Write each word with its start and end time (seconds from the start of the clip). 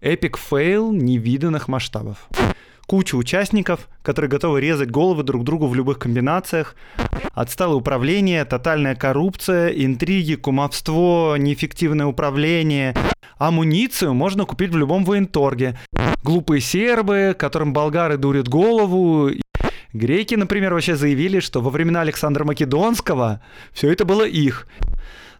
Epic 0.00 0.38
fail 0.38 0.92
невиданных 0.92 1.68
масштабов. 1.68 2.26
Куча 2.86 3.16
участников, 3.16 3.86
которые 4.02 4.30
готовы 4.30 4.62
резать 4.62 4.90
головы 4.90 5.24
друг 5.24 5.44
другу 5.44 5.66
в 5.66 5.74
любых 5.74 5.98
комбинациях. 5.98 6.74
Отсталое 7.34 7.76
управление, 7.76 8.46
тотальная 8.46 8.94
коррупция, 8.94 9.68
интриги, 9.68 10.36
кумовство, 10.36 11.36
неэффективное 11.36 12.06
управление. 12.06 12.96
Амуницию 13.36 14.14
можно 14.14 14.46
купить 14.46 14.70
в 14.70 14.76
любом 14.78 15.04
военторге. 15.04 15.78
Глупые 16.22 16.62
сербы, 16.62 17.36
которым 17.38 17.74
болгары 17.74 18.16
дурят 18.16 18.48
голову. 18.48 19.30
Греки, 19.92 20.34
например, 20.34 20.72
вообще 20.72 20.96
заявили, 20.96 21.40
что 21.40 21.60
во 21.60 21.68
времена 21.68 22.00
Александра 22.00 22.44
Македонского 22.44 23.42
все 23.72 23.92
это 23.92 24.06
было 24.06 24.26
их. 24.26 24.66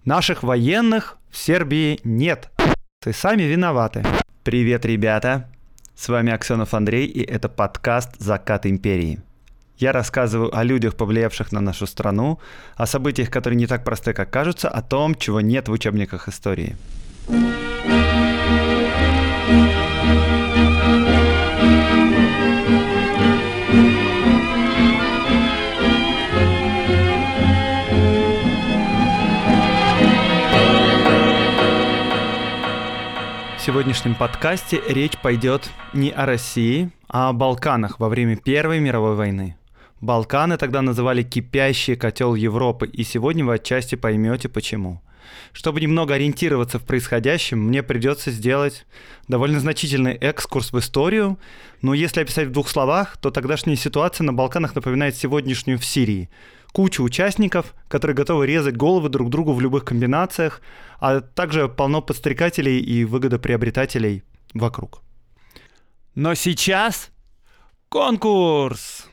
Наших 0.05 0.43
военных 0.43 1.17
в 1.31 1.39
Сербии 1.39 1.99
нет. 2.05 2.51
Ты 3.03 3.15
сами 3.15 3.45
виноваты. 3.45 4.05
Привет, 4.51 4.85
ребята! 4.85 5.49
С 5.95 6.09
вами 6.09 6.33
Аксенов 6.33 6.75
Андрей, 6.75 7.07
и 7.07 7.23
это 7.23 7.49
подкаст 7.49 8.17
«Закат 8.19 8.67
империи». 8.67 9.21
Я 9.79 9.93
рассказываю 9.93 10.53
о 10.53 10.65
людях, 10.65 10.97
повлиявших 10.97 11.53
на 11.53 11.61
нашу 11.61 11.87
страну, 11.87 12.41
о 12.75 12.87
событиях, 12.87 13.31
которые 13.31 13.57
не 13.57 13.69
так 13.69 13.85
просты, 13.85 14.13
как 14.13 14.29
кажутся, 14.33 14.69
о 14.69 14.83
том, 14.83 15.15
чего 15.15 15.41
нет 15.41 15.69
в 15.69 15.71
учебниках 15.71 16.27
истории. 16.27 16.75
Сегодняшнем 33.71 34.17
подкасте 34.17 34.83
речь 34.89 35.17
пойдет 35.17 35.71
не 35.93 36.11
о 36.11 36.27
России, 36.27 36.91
а 37.07 37.29
о 37.29 37.33
Балканах 37.33 38.01
во 38.01 38.09
время 38.09 38.35
Первой 38.35 38.81
мировой 38.81 39.15
войны. 39.15 39.57
Балканы 40.01 40.57
тогда 40.57 40.83
называли 40.83 41.23
«кипящий 41.23 41.95
котел 41.95 42.35
Европы», 42.35 42.89
и 42.89 43.05
сегодня 43.05 43.45
вы 43.45 43.55
отчасти 43.55 43.95
поймете 43.95 44.49
почему. 44.49 45.01
Чтобы 45.53 45.81
немного 45.81 46.15
ориентироваться 46.15 46.81
в 46.81 46.85
происходящем, 46.85 47.61
мне 47.61 47.85
придется 47.85 48.33
сделать 48.33 48.87
довольно 49.29 49.61
значительный 49.61 50.15
экскурс 50.15 50.73
в 50.73 50.79
историю, 50.81 51.39
но 51.81 51.95
если 51.95 52.23
описать 52.23 52.49
в 52.49 52.53
двух 52.53 52.69
словах, 52.69 53.19
то 53.19 53.31
тогдашняя 53.31 53.77
ситуация 53.77 54.25
на 54.25 54.33
Балканах 54.33 54.75
напоминает 54.75 55.15
сегодняшнюю 55.15 55.79
в 55.79 55.85
Сирии– 55.85 56.29
кучу 56.73 57.03
участников, 57.03 57.75
которые 57.89 58.15
готовы 58.15 58.47
резать 58.47 58.77
головы 58.77 59.09
друг 59.09 59.31
другу 59.31 59.53
в 59.53 59.61
любых 59.61 59.85
комбинациях, 59.85 60.61
а 60.99 61.21
также 61.21 61.69
полно 61.69 62.03
подстрекателей 62.03 62.79
и 62.79 63.05
выгодоприобретателей 63.05 64.23
вокруг. 64.55 65.03
Но 66.15 66.35
сейчас 66.35 67.11
конкурс! 67.89 69.09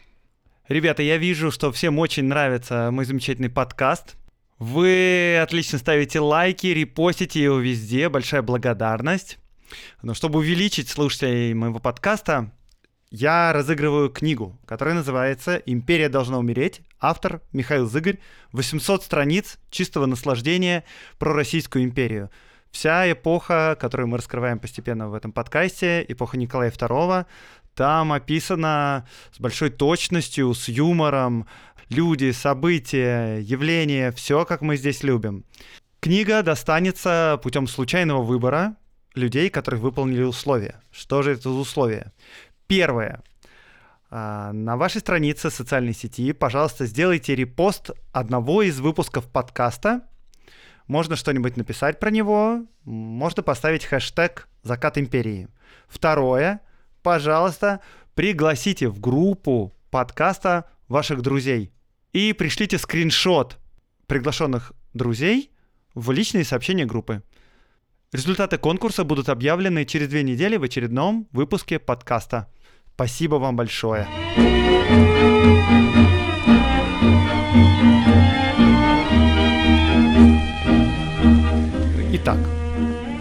Ребята, 0.67 1.01
я 1.01 1.17
вижу, 1.17 1.49
что 1.51 1.71
всем 1.71 1.97
очень 1.97 2.25
нравится 2.25 2.89
мой 2.91 3.05
замечательный 3.05 3.49
подкаст. 3.49 4.17
Вы 4.59 5.37
отлично 5.41 5.77
ставите 5.77 6.19
лайки, 6.19 6.67
репостите 6.67 7.41
его 7.41 7.57
везде. 7.57 8.09
Большая 8.09 8.41
благодарность. 8.41 9.37
Но 10.01 10.13
чтобы 10.13 10.39
увеличить 10.39 10.89
слушателей 10.89 11.53
моего 11.53 11.79
подкаста, 11.79 12.51
я 13.09 13.53
разыгрываю 13.53 14.09
книгу, 14.09 14.57
которая 14.65 14.95
называется 14.95 15.55
«Империя 15.65 16.09
должна 16.09 16.37
умереть». 16.37 16.81
Автор 16.99 17.41
Михаил 17.53 17.87
Зыгорь. 17.87 18.19
800 18.51 19.03
страниц 19.03 19.57
чистого 19.69 20.05
наслаждения 20.05 20.83
про 21.17 21.33
Российскую 21.33 21.85
империю. 21.85 22.29
Вся 22.71 23.09
эпоха, 23.11 23.77
которую 23.79 24.07
мы 24.07 24.17
раскрываем 24.17 24.59
постепенно 24.59 25.07
в 25.07 25.13
этом 25.13 25.31
подкасте, 25.31 26.05
эпоха 26.07 26.37
Николая 26.37 26.69
II, 26.69 27.25
там 27.75 28.11
описано 28.11 29.07
с 29.31 29.39
большой 29.39 29.69
точностью, 29.69 30.53
с 30.53 30.67
юмором, 30.67 31.47
люди, 31.89 32.31
события, 32.31 33.37
явления, 33.37 34.11
все, 34.11 34.43
как 34.45 34.61
мы 34.61 34.75
здесь 34.75 35.03
любим. 35.03 35.45
Книга 36.01 36.43
достанется 36.43 37.39
путем 37.41 37.67
случайного 37.67 38.23
выбора 38.23 38.75
людей, 39.17 39.49
которые 39.49 39.81
выполнили 39.81 40.23
условия. 40.23 40.81
Что 40.91 41.21
же 41.21 41.31
это 41.31 41.43
за 41.43 41.49
условия? 41.49 42.13
Первое. 42.67 43.23
А, 44.09 44.51
на 44.53 44.77
вашей 44.77 44.99
странице 45.01 45.49
социальной 45.49 45.93
сети, 45.93 46.31
пожалуйста, 46.31 46.85
сделайте 46.85 47.35
репост 47.35 47.91
одного 48.11 48.61
из 48.61 48.79
выпусков 48.79 49.27
подкаста. 49.29 50.01
Можно 50.87 51.15
что-нибудь 51.15 51.57
написать 51.57 51.99
про 51.99 52.09
него, 52.09 52.65
можно 52.85 53.43
поставить 53.43 53.83
хэштег 53.83 54.47
«Закат 54.63 54.97
империи». 54.97 55.49
Второе. 55.87 56.61
Пожалуйста, 57.03 57.81
пригласите 58.15 58.87
в 58.87 58.99
группу 58.99 59.73
подкаста 59.91 60.69
ваших 60.87 61.21
друзей 61.21 61.73
и 62.13 62.33
пришлите 62.33 62.77
скриншот 62.77 63.57
приглашенных 64.07 64.71
друзей 64.93 65.51
в 65.93 66.11
личные 66.11 66.45
сообщения 66.45 66.85
группы. 66.85 67.23
Результаты 68.13 68.57
конкурса 68.57 69.03
будут 69.03 69.27
объявлены 69.27 69.83
через 69.83 70.07
две 70.07 70.23
недели 70.23 70.55
в 70.55 70.63
очередном 70.63 71.27
выпуске 71.31 71.77
подкаста. 71.77 72.49
Спасибо 72.97 73.35
вам 73.35 73.55
большое. 73.55 74.07
Итак, 82.13 82.39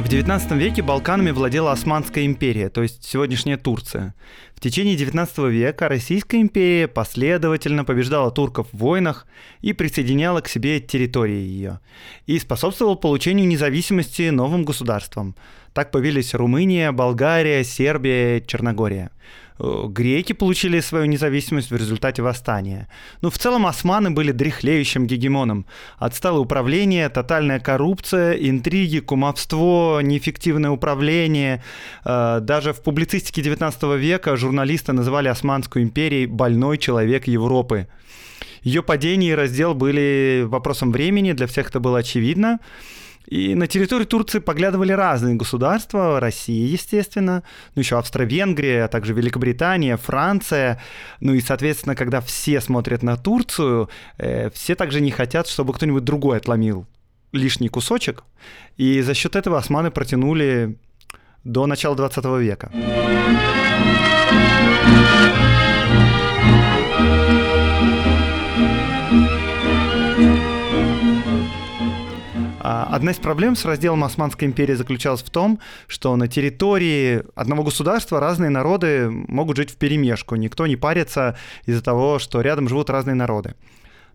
в 0.01 0.09
XIX 0.09 0.57
веке 0.57 0.81
Балканами 0.81 1.31
владела 1.31 1.73
Османская 1.73 2.25
империя, 2.25 2.71
то 2.71 2.81
есть 2.83 3.05
сегодняшняя 3.05 3.59
Турция. 3.59 4.15
В 4.55 4.61
течение 4.61 4.97
XIX 4.97 5.51
века 5.51 5.91
Российская 5.91 6.41
империя 6.41 6.89
последовательно 6.89 7.85
побеждала 7.85 8.31
турков 8.31 8.69
в 8.73 8.79
войнах 8.79 9.27
и 9.61 9.75
присоединяла 9.75 10.41
к 10.41 10.49
себе 10.49 10.81
территории 10.81 11.43
ее, 11.43 11.81
и 12.25 12.39
способствовала 12.39 12.95
получению 12.95 13.47
независимости 13.47 14.31
новым 14.31 14.65
государствам. 14.65 15.37
Так 15.75 15.91
появились 15.91 16.33
Румыния, 16.33 16.93
Болгария, 16.93 17.63
Сербия, 17.63 18.41
Черногория. 18.41 19.11
Э, 19.59 19.87
греки 19.89 20.33
получили 20.33 20.81
свою 20.81 21.07
независимость 21.07 21.71
в 21.71 21.77
результате 21.77 22.23
восстания. 22.23 22.89
Ну, 23.23 23.31
в 23.31 23.39
целом, 23.39 23.67
османы 23.67 24.11
были 24.11 24.33
дряхлеющим 24.33 25.07
гегемоном. 25.07 25.67
Отсталое 25.99 26.41
управление, 26.41 27.09
тотальная 27.09 27.61
коррупция, 27.61 28.35
интриги, 28.35 28.99
кумовство, 29.01 30.01
неэффективное 30.03 30.71
управление. 30.71 31.63
Э, 32.05 32.41
даже 32.41 32.73
в 32.73 32.83
публицистике 32.83 33.43
19 33.43 33.97
века 33.97 34.37
журналисты 34.37 34.93
называли 34.93 35.29
Османскую 35.29 35.85
империей 35.85 36.27
«больной 36.27 36.79
человек 36.79 37.27
Европы». 37.27 37.89
Ее 38.63 38.83
падение 38.83 39.33
и 39.33 39.35
раздел 39.35 39.75
были 39.75 40.45
вопросом 40.45 40.91
времени, 40.91 41.33
для 41.33 41.47
всех 41.47 41.69
это 41.69 41.79
было 41.79 41.99
очевидно. 41.99 42.59
И 43.27 43.55
на 43.55 43.67
территорию 43.67 44.07
Турции 44.07 44.39
поглядывали 44.39 44.93
разные 44.93 45.35
государства, 45.35 46.21
Россия, 46.21 46.67
естественно, 46.67 47.43
ну 47.75 47.81
еще 47.81 47.99
Австро-Венгрия, 47.99 48.85
а 48.85 48.89
также 48.89 49.13
Великобритания, 49.15 49.97
Франция. 49.97 50.81
Ну 51.21 51.35
и, 51.35 51.41
соответственно, 51.41 51.97
когда 51.97 52.21
все 52.21 52.61
смотрят 52.61 53.03
на 53.03 53.17
Турцию, 53.17 53.91
э, 54.19 54.51
все 54.51 54.75
также 54.75 55.01
не 55.01 55.11
хотят, 55.11 55.49
чтобы 55.49 55.73
кто-нибудь 55.73 56.05
другой 56.05 56.39
отломил 56.39 56.87
лишний 57.33 57.69
кусочек. 57.69 58.25
И 58.77 59.01
за 59.03 59.15
счет 59.15 59.37
этого 59.37 59.59
османы 59.59 59.91
протянули 59.91 60.79
до 61.45 61.67
начала 61.67 61.97
20 61.97 62.25
века. 62.41 62.71
Одна 72.97 73.13
из 73.13 73.19
проблем 73.19 73.57
с 73.57 73.65
разделом 73.65 74.05
Османской 74.05 74.49
империи 74.49 74.75
заключалась 74.75 75.23
в 75.23 75.29
том, 75.31 75.61
что 75.87 76.17
на 76.17 76.29
территории 76.29 77.23
одного 77.35 77.63
государства 77.63 78.21
разные 78.21 78.51
народы 78.51 79.11
могут 79.11 79.59
жить 79.59 79.71
в 79.71 79.77
перемешку. 79.77 80.35
Никто 80.37 80.67
не 80.67 80.77
парится 80.77 81.37
из-за 81.67 81.83
того, 81.83 82.19
что 82.19 82.41
рядом 82.41 82.69
живут 82.69 82.89
разные 82.89 83.15
народы. 83.15 83.55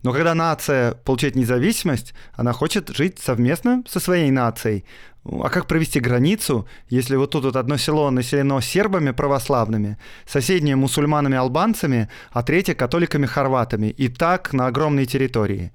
Но 0.01 0.13
когда 0.13 0.33
нация 0.33 0.95
получает 0.95 1.35
независимость, 1.35 2.15
она 2.33 2.53
хочет 2.53 2.89
жить 2.89 3.19
совместно 3.19 3.83
со 3.87 3.99
своей 3.99 4.31
нацией. 4.31 4.83
А 5.23 5.49
как 5.49 5.67
провести 5.67 5.99
границу, 5.99 6.67
если 6.89 7.15
вот 7.15 7.31
тут 7.31 7.43
вот 7.43 7.55
одно 7.55 7.77
село 7.77 8.09
населено 8.09 8.59
сербами 8.59 9.11
православными, 9.11 9.97
соседнее 10.25 10.75
мусульманами-албанцами, 10.75 12.09
а 12.31 12.41
третье 12.41 12.73
католиками-хорватами, 12.73 13.87
и 13.87 14.07
так 14.07 14.51
на 14.53 14.65
огромной 14.65 15.05
территории? 15.05 15.71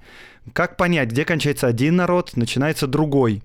Как 0.52 0.76
понять, 0.76 1.10
где 1.10 1.24
кончается 1.24 1.68
один 1.68 1.94
народ, 1.96 2.32
начинается 2.36 2.88
другой? 2.88 3.42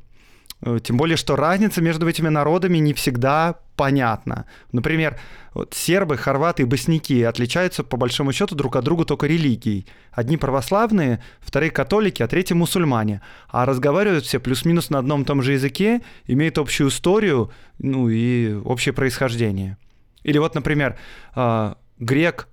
Э, 0.63 0.79
тем 0.81 0.97
более, 0.97 1.17
что 1.17 1.35
разница 1.35 1.81
между 1.81 2.07
этими 2.07 2.29
народами 2.29 2.77
не 2.77 2.93
всегда 2.93 3.55
понятно. 3.75 4.45
Например, 4.71 5.19
вот 5.53 5.73
сербы, 5.73 6.17
хорваты 6.17 6.63
и 6.63 6.65
босняки 6.65 7.23
отличаются 7.23 7.83
по 7.83 7.97
большому 7.97 8.31
счету 8.31 8.55
друг 8.55 8.75
от 8.75 8.83
друга 8.83 9.05
только 9.05 9.27
религией. 9.27 9.87
Одни 10.11 10.37
православные, 10.37 11.21
вторые 11.39 11.71
католики, 11.71 12.21
а 12.21 12.27
третьи 12.27 12.53
мусульмане. 12.53 13.21
А 13.49 13.65
разговаривают 13.65 14.25
все 14.25 14.39
плюс-минус 14.39 14.89
на 14.89 14.99
одном 14.99 15.23
и 15.23 15.25
том 15.25 15.41
же 15.41 15.53
языке, 15.53 16.01
имеют 16.27 16.57
общую 16.57 16.89
историю, 16.89 17.51
ну 17.79 18.09
и 18.09 18.53
общее 18.53 18.93
происхождение. 18.93 19.77
Или 20.23 20.37
вот, 20.37 20.53
например, 20.53 20.97
а, 21.33 21.77
грек 21.97 22.47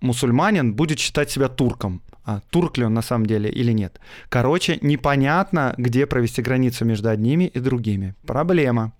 мусульманин 0.00 0.74
будет 0.74 0.98
считать 0.98 1.30
себя 1.30 1.48
турком. 1.48 2.02
А 2.24 2.40
турк 2.50 2.78
ли 2.78 2.84
он 2.84 2.94
на 2.94 3.02
самом 3.02 3.26
деле 3.26 3.50
или 3.50 3.72
нет. 3.72 4.00
Короче, 4.28 4.78
непонятно, 4.82 5.74
где 5.76 6.06
провести 6.06 6.42
границу 6.42 6.84
между 6.84 7.08
одними 7.08 7.44
и 7.44 7.60
другими. 7.60 8.14
Проблема. 8.26 8.92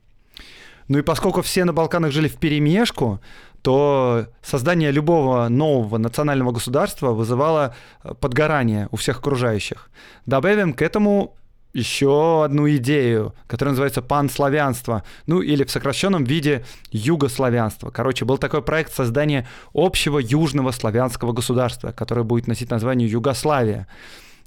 Ну 0.88 0.98
и 0.98 1.02
поскольку 1.02 1.42
все 1.42 1.64
на 1.64 1.72
Балканах 1.72 2.12
жили 2.12 2.28
в 2.28 2.36
перемешку, 2.36 3.20
то 3.62 4.26
создание 4.42 4.90
любого 4.90 5.48
нового 5.48 5.98
национального 5.98 6.50
государства 6.50 7.12
вызывало 7.12 7.74
э, 8.02 8.14
подгорание 8.14 8.88
у 8.90 8.96
всех 8.96 9.18
окружающих. 9.18 9.88
Добавим 10.26 10.72
к 10.72 10.82
этому 10.82 11.36
еще 11.72 12.44
одну 12.44 12.68
идею, 12.68 13.34
которая 13.46 13.72
называется 13.72 14.02
панславянство, 14.02 15.04
ну 15.26 15.40
или 15.40 15.64
в 15.64 15.70
сокращенном 15.70 16.24
виде 16.24 16.64
югославянство. 16.90 17.90
Короче, 17.90 18.24
был 18.24 18.38
такой 18.38 18.62
проект 18.62 18.92
создания 18.92 19.46
общего 19.72 20.18
южного 20.18 20.70
славянского 20.70 21.32
государства, 21.32 21.92
которое 21.92 22.24
будет 22.24 22.46
носить 22.46 22.70
название 22.70 23.08
Югославия. 23.08 23.86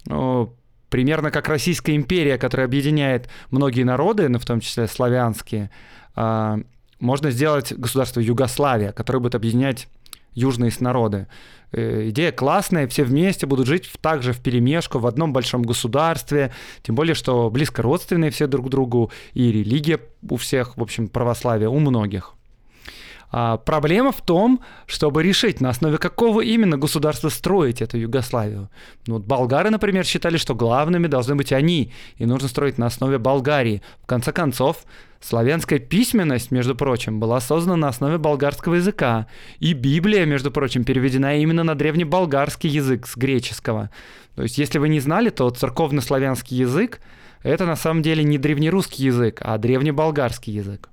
Ну, 0.06 0.54
примерно 0.90 1.32
как 1.32 1.48
Российская 1.48 1.96
империя, 1.96 2.38
которая 2.38 2.68
объединяет 2.68 3.28
многие 3.50 3.84
народы, 3.84 4.30
ну, 4.30 4.38
в 4.38 4.46
том 4.46 4.60
числе 4.60 4.88
славянские, 4.88 5.72
а, 6.16 6.60
можно 7.00 7.32
сделать 7.32 7.74
государство 7.74 8.20
Югославия, 8.20 8.92
которое 8.92 9.20
будет 9.20 9.36
объединять 9.36 9.88
южные 10.36 10.72
народы. 10.80 11.28
Э, 11.72 12.10
идея 12.10 12.32
классная, 12.32 12.88
все 12.88 13.04
вместе 13.04 13.46
будут 13.46 13.68
жить 13.68 13.90
также 14.02 14.32
в 14.32 14.40
перемешку 14.40 15.00
в 15.00 15.08
одном 15.08 15.34
большом 15.34 15.64
государстве, 15.64 16.54
тем 16.84 16.96
более, 16.96 17.16
что 17.16 17.50
близко 17.50 17.82
родственные 17.82 18.32
все 18.32 18.48
друг 18.48 18.70
другу, 18.70 19.12
и 19.34 19.52
религия 19.52 20.00
у 20.30 20.38
всех, 20.38 20.78
в 20.78 20.82
общем, 20.82 21.08
православие 21.08 21.70
у 21.70 21.80
многих. 21.80 22.36
А 23.38 23.58
проблема 23.58 24.14
в 24.14 24.22
том, 24.22 24.62
чтобы 24.86 25.22
решить, 25.22 25.60
на 25.60 25.70
основе 25.70 25.98
какого 25.98 26.40
именно 26.40 26.78
государства 26.78 27.28
строить 27.28 27.82
эту 27.82 27.98
Югославию. 27.98 28.70
Ну, 29.08 29.16
вот 29.16 29.26
болгары, 29.26 29.72
например, 29.72 30.06
считали, 30.06 30.38
что 30.38 30.56
главными 30.56 31.08
должны 31.08 31.36
быть 31.36 31.52
они, 31.52 31.92
и 32.16 32.26
нужно 32.26 32.48
строить 32.48 32.78
на 32.78 32.86
основе 32.86 33.18
Болгарии. 33.18 33.82
В 34.02 34.06
конце 34.06 34.32
концов, 34.32 34.86
славянская 35.28 35.80
письменность, 35.80 36.52
между 36.52 36.76
прочим, 36.76 37.20
была 37.20 37.40
создана 37.40 37.76
на 37.76 37.88
основе 37.88 38.18
болгарского 38.18 38.76
языка, 38.76 39.28
и 39.60 39.74
Библия, 39.74 40.26
между 40.26 40.52
прочим, 40.52 40.84
переведена 40.84 41.38
именно 41.38 41.64
на 41.64 41.76
древнеболгарский 41.76 42.70
язык 42.70 43.08
с 43.08 43.18
греческого. 43.18 43.90
То 44.36 44.44
есть, 44.44 44.58
если 44.58 44.78
вы 44.78 44.90
не 44.90 45.00
знали, 45.00 45.30
то 45.30 45.50
церковно-славянский 45.50 46.58
язык— 46.58 47.00
это 47.44 47.66
на 47.66 47.76
самом 47.76 48.02
деле 48.02 48.24
не 48.24 48.38
древнерусский 48.38 49.06
язык, 49.06 49.42
а 49.42 49.58
древнеболгарский 49.58 50.54
язык. 50.54 50.90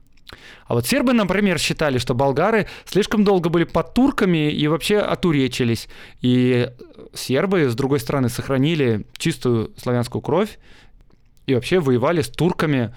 А 0.66 0.74
вот 0.74 0.86
сербы, 0.86 1.12
например, 1.12 1.58
считали, 1.58 1.98
что 1.98 2.14
болгары 2.14 2.66
слишком 2.86 3.24
долго 3.24 3.50
были 3.50 3.64
под 3.64 3.92
турками 3.92 4.50
и 4.50 4.66
вообще 4.66 4.98
отуречились. 4.98 5.88
И 6.22 6.70
сербы, 7.12 7.68
с 7.68 7.74
другой 7.74 8.00
стороны, 8.00 8.30
сохранили 8.30 9.04
чистую 9.18 9.72
славянскую 9.76 10.22
кровь 10.22 10.58
и 11.46 11.54
вообще 11.54 11.80
воевали 11.80 12.22
с 12.22 12.28
турками 12.28 12.94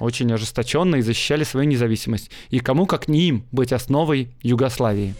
очень 0.00 0.32
ожесточенно 0.32 0.96
и 0.96 1.02
защищали 1.02 1.44
свою 1.44 1.68
независимость. 1.68 2.30
И 2.50 2.60
кому, 2.60 2.86
как 2.86 3.08
не 3.08 3.28
им, 3.28 3.44
быть 3.52 3.72
основой 3.72 4.30
Югославии. 4.42 5.14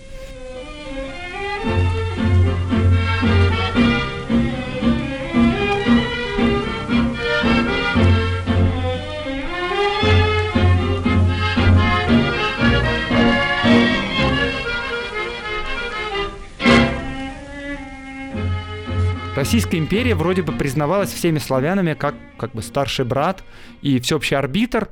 Российская 19.42 19.78
империя 19.78 20.14
вроде 20.14 20.42
бы 20.42 20.52
признавалась 20.52 21.12
всеми 21.12 21.38
славянами 21.38 21.94
как, 21.94 22.14
как 22.38 22.52
бы 22.52 22.62
старший 22.62 23.04
брат 23.04 23.42
и 23.80 23.98
всеобщий 23.98 24.36
арбитр, 24.36 24.88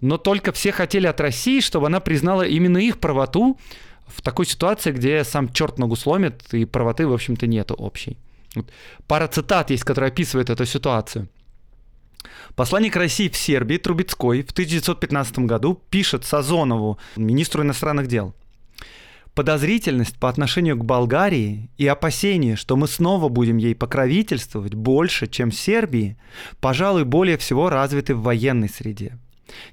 но 0.00 0.16
только 0.16 0.52
все 0.52 0.70
хотели 0.70 1.08
от 1.08 1.20
России, 1.20 1.58
чтобы 1.58 1.88
она 1.88 1.98
признала 1.98 2.42
именно 2.42 2.78
их 2.78 3.00
правоту 3.00 3.58
в 4.06 4.22
такой 4.22 4.46
ситуации, 4.46 4.92
где 4.92 5.24
сам 5.24 5.52
черт 5.52 5.80
ногу 5.80 5.96
сломит, 5.96 6.54
и 6.54 6.66
правоты, 6.66 7.04
в 7.04 7.12
общем-то, 7.12 7.48
нету 7.48 7.74
общей. 7.74 8.16
Вот. 8.54 8.70
Пара 9.08 9.26
цитат 9.26 9.70
есть, 9.70 9.82
которые 9.82 10.10
описывают 10.10 10.50
эту 10.50 10.66
ситуацию. 10.66 11.28
Посланник 12.54 12.94
России 12.94 13.28
в 13.28 13.36
Сербии 13.36 13.76
Трубецкой 13.76 14.44
в 14.44 14.52
1915 14.52 15.40
году 15.40 15.82
пишет 15.90 16.24
Сазонову, 16.24 17.00
министру 17.16 17.64
иностранных 17.64 18.06
дел– 18.06 18.36
Подозрительность 19.34 20.18
по 20.18 20.28
отношению 20.28 20.76
к 20.76 20.84
Болгарии 20.84 21.70
и 21.78 21.86
опасение, 21.86 22.56
что 22.56 22.76
мы 22.76 22.88
снова 22.88 23.28
будем 23.28 23.58
ей 23.58 23.74
покровительствовать 23.74 24.74
больше, 24.74 25.28
чем 25.28 25.52
Сербии, 25.52 26.16
пожалуй, 26.60 27.04
более 27.04 27.38
всего 27.38 27.70
развиты 27.70 28.14
в 28.14 28.22
военной 28.22 28.68
среде. 28.68 29.18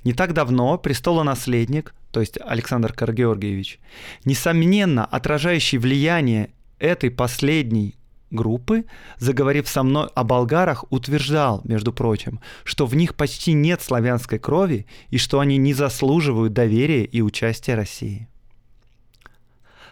Не 0.04 0.13
так 0.13 0.33
давно 0.33 0.77
престолонаследник, 0.77 1.95
то 2.12 2.19
есть 2.19 2.38
Александр 2.44 2.94
Каргеоргиевич, 2.94 3.80
несомненно 4.25 5.06
отражающий 5.06 5.77
влияние 5.80 6.51
этой 6.80 7.09
последней 7.12 7.95
группы, 8.30 8.86
заговорив 9.18 9.68
со 9.68 9.83
мной 9.83 10.09
о 10.13 10.24
болгарах, 10.24 10.86
утверждал, 10.92 11.62
между 11.63 11.94
прочим, 11.94 12.39
что 12.63 12.86
в 12.86 12.95
них 12.95 13.15
почти 13.15 13.54
нет 13.54 13.81
славянской 13.81 14.39
крови 14.39 14.86
и 15.09 15.18
что 15.18 15.39
они 15.39 15.57
не 15.57 15.74
заслуживают 15.74 16.54
доверия 16.54 17.06
и 17.06 17.21
участия 17.21 17.75
России. 17.75 18.27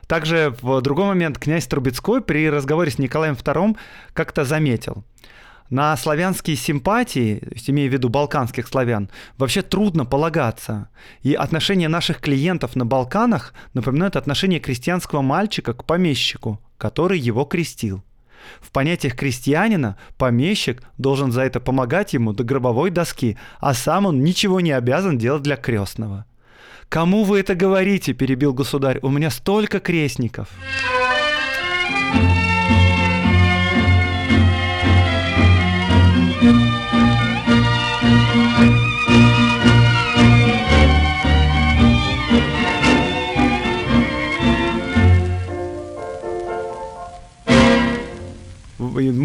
Также 0.07 0.55
в 0.61 0.81
другой 0.81 1.05
момент 1.05 1.39
князь 1.39 1.67
Трубецкой 1.67 2.21
при 2.21 2.49
разговоре 2.49 2.91
с 2.91 2.99
Николаем 2.99 3.33
II 3.33 3.77
как-то 4.13 4.45
заметил, 4.45 5.03
на 5.69 5.97
славянские 5.97 6.55
симпатии, 6.55 7.41
имея 7.67 7.89
в 7.89 7.93
виду 7.93 8.09
балканских 8.09 8.67
славян, 8.67 9.09
вообще 9.37 9.61
трудно 9.61 10.05
полагаться. 10.05 10.89
И 11.23 11.33
отношения 11.33 11.87
наших 11.87 12.19
клиентов 12.19 12.75
на 12.75 12.85
Балканах 12.85 13.53
напоминают 13.73 14.15
отношение 14.15 14.59
крестьянского 14.59 15.21
мальчика 15.21 15.73
к 15.73 15.85
помещику, 15.85 16.61
который 16.77 17.17
его 17.17 17.45
крестил. 17.45 18.03
В 18.61 18.69
понятиях 18.71 19.15
крестьянина 19.15 19.97
помещик 20.17 20.83
должен 20.99 21.31
за 21.31 21.41
это 21.41 21.59
помогать 21.59 22.13
ему 22.13 22.31
до 22.31 22.43
гробовой 22.43 22.91
доски, 22.91 23.37
а 23.59 23.73
сам 23.73 24.05
он 24.05 24.23
ничего 24.23 24.59
не 24.59 24.71
обязан 24.71 25.17
делать 25.17 25.41
для 25.41 25.55
крестного. 25.55 26.25
«Кому 26.89 27.23
вы 27.23 27.39
это 27.39 27.55
говорите?»– 27.55 28.13
перебил 28.13 28.53
государь. 28.53 28.99
«У 29.01 29.09
меня 29.09 29.29
столько 29.29 29.79
крестников». 29.79 30.49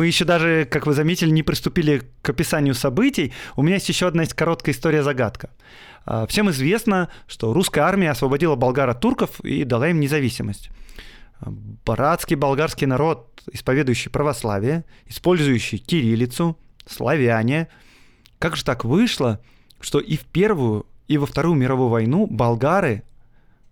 Мы 0.00 0.06
еще 0.06 0.24
даже, 0.24 0.66
как 0.70 0.86
вы 0.86 0.94
заметили, 0.94 1.30
не 1.30 1.42
приступили 1.42 2.02
к 2.22 2.30
описанию 2.30 2.74
событий. 2.74 3.32
У 3.54 3.62
меня 3.62 3.74
есть 3.74 3.88
еще 3.88 4.06
одна 4.06 4.24
короткая 4.24 4.74
история-загадка. 4.74 5.50
А, 6.04 6.26
всем 6.26 6.50
известно, 6.50 7.08
что 7.26 7.52
русская 7.52 7.82
армия 7.82 8.10
освободила 8.10 8.56
болгар 8.56 8.88
от 8.88 9.00
турков 9.00 9.40
и 9.40 9.64
дала 9.64 9.88
им 9.88 10.00
независимость. 10.00 10.70
Братский 11.40 12.36
болгарский 12.36 12.86
народ, 12.86 13.42
исповедующий 13.52 14.10
православие, 14.10 14.84
использующий 15.06 15.78
кириллицу, 15.78 16.58
славяне. 16.86 17.68
Как 18.38 18.56
же 18.56 18.64
так 18.64 18.84
вышло, 18.84 19.40
что 19.80 20.00
и 20.00 20.16
в 20.16 20.24
Первую, 20.26 20.86
и 21.08 21.18
во 21.18 21.26
Вторую 21.26 21.54
мировую 21.54 21.88
войну 21.88 22.26
болгары 22.26 23.04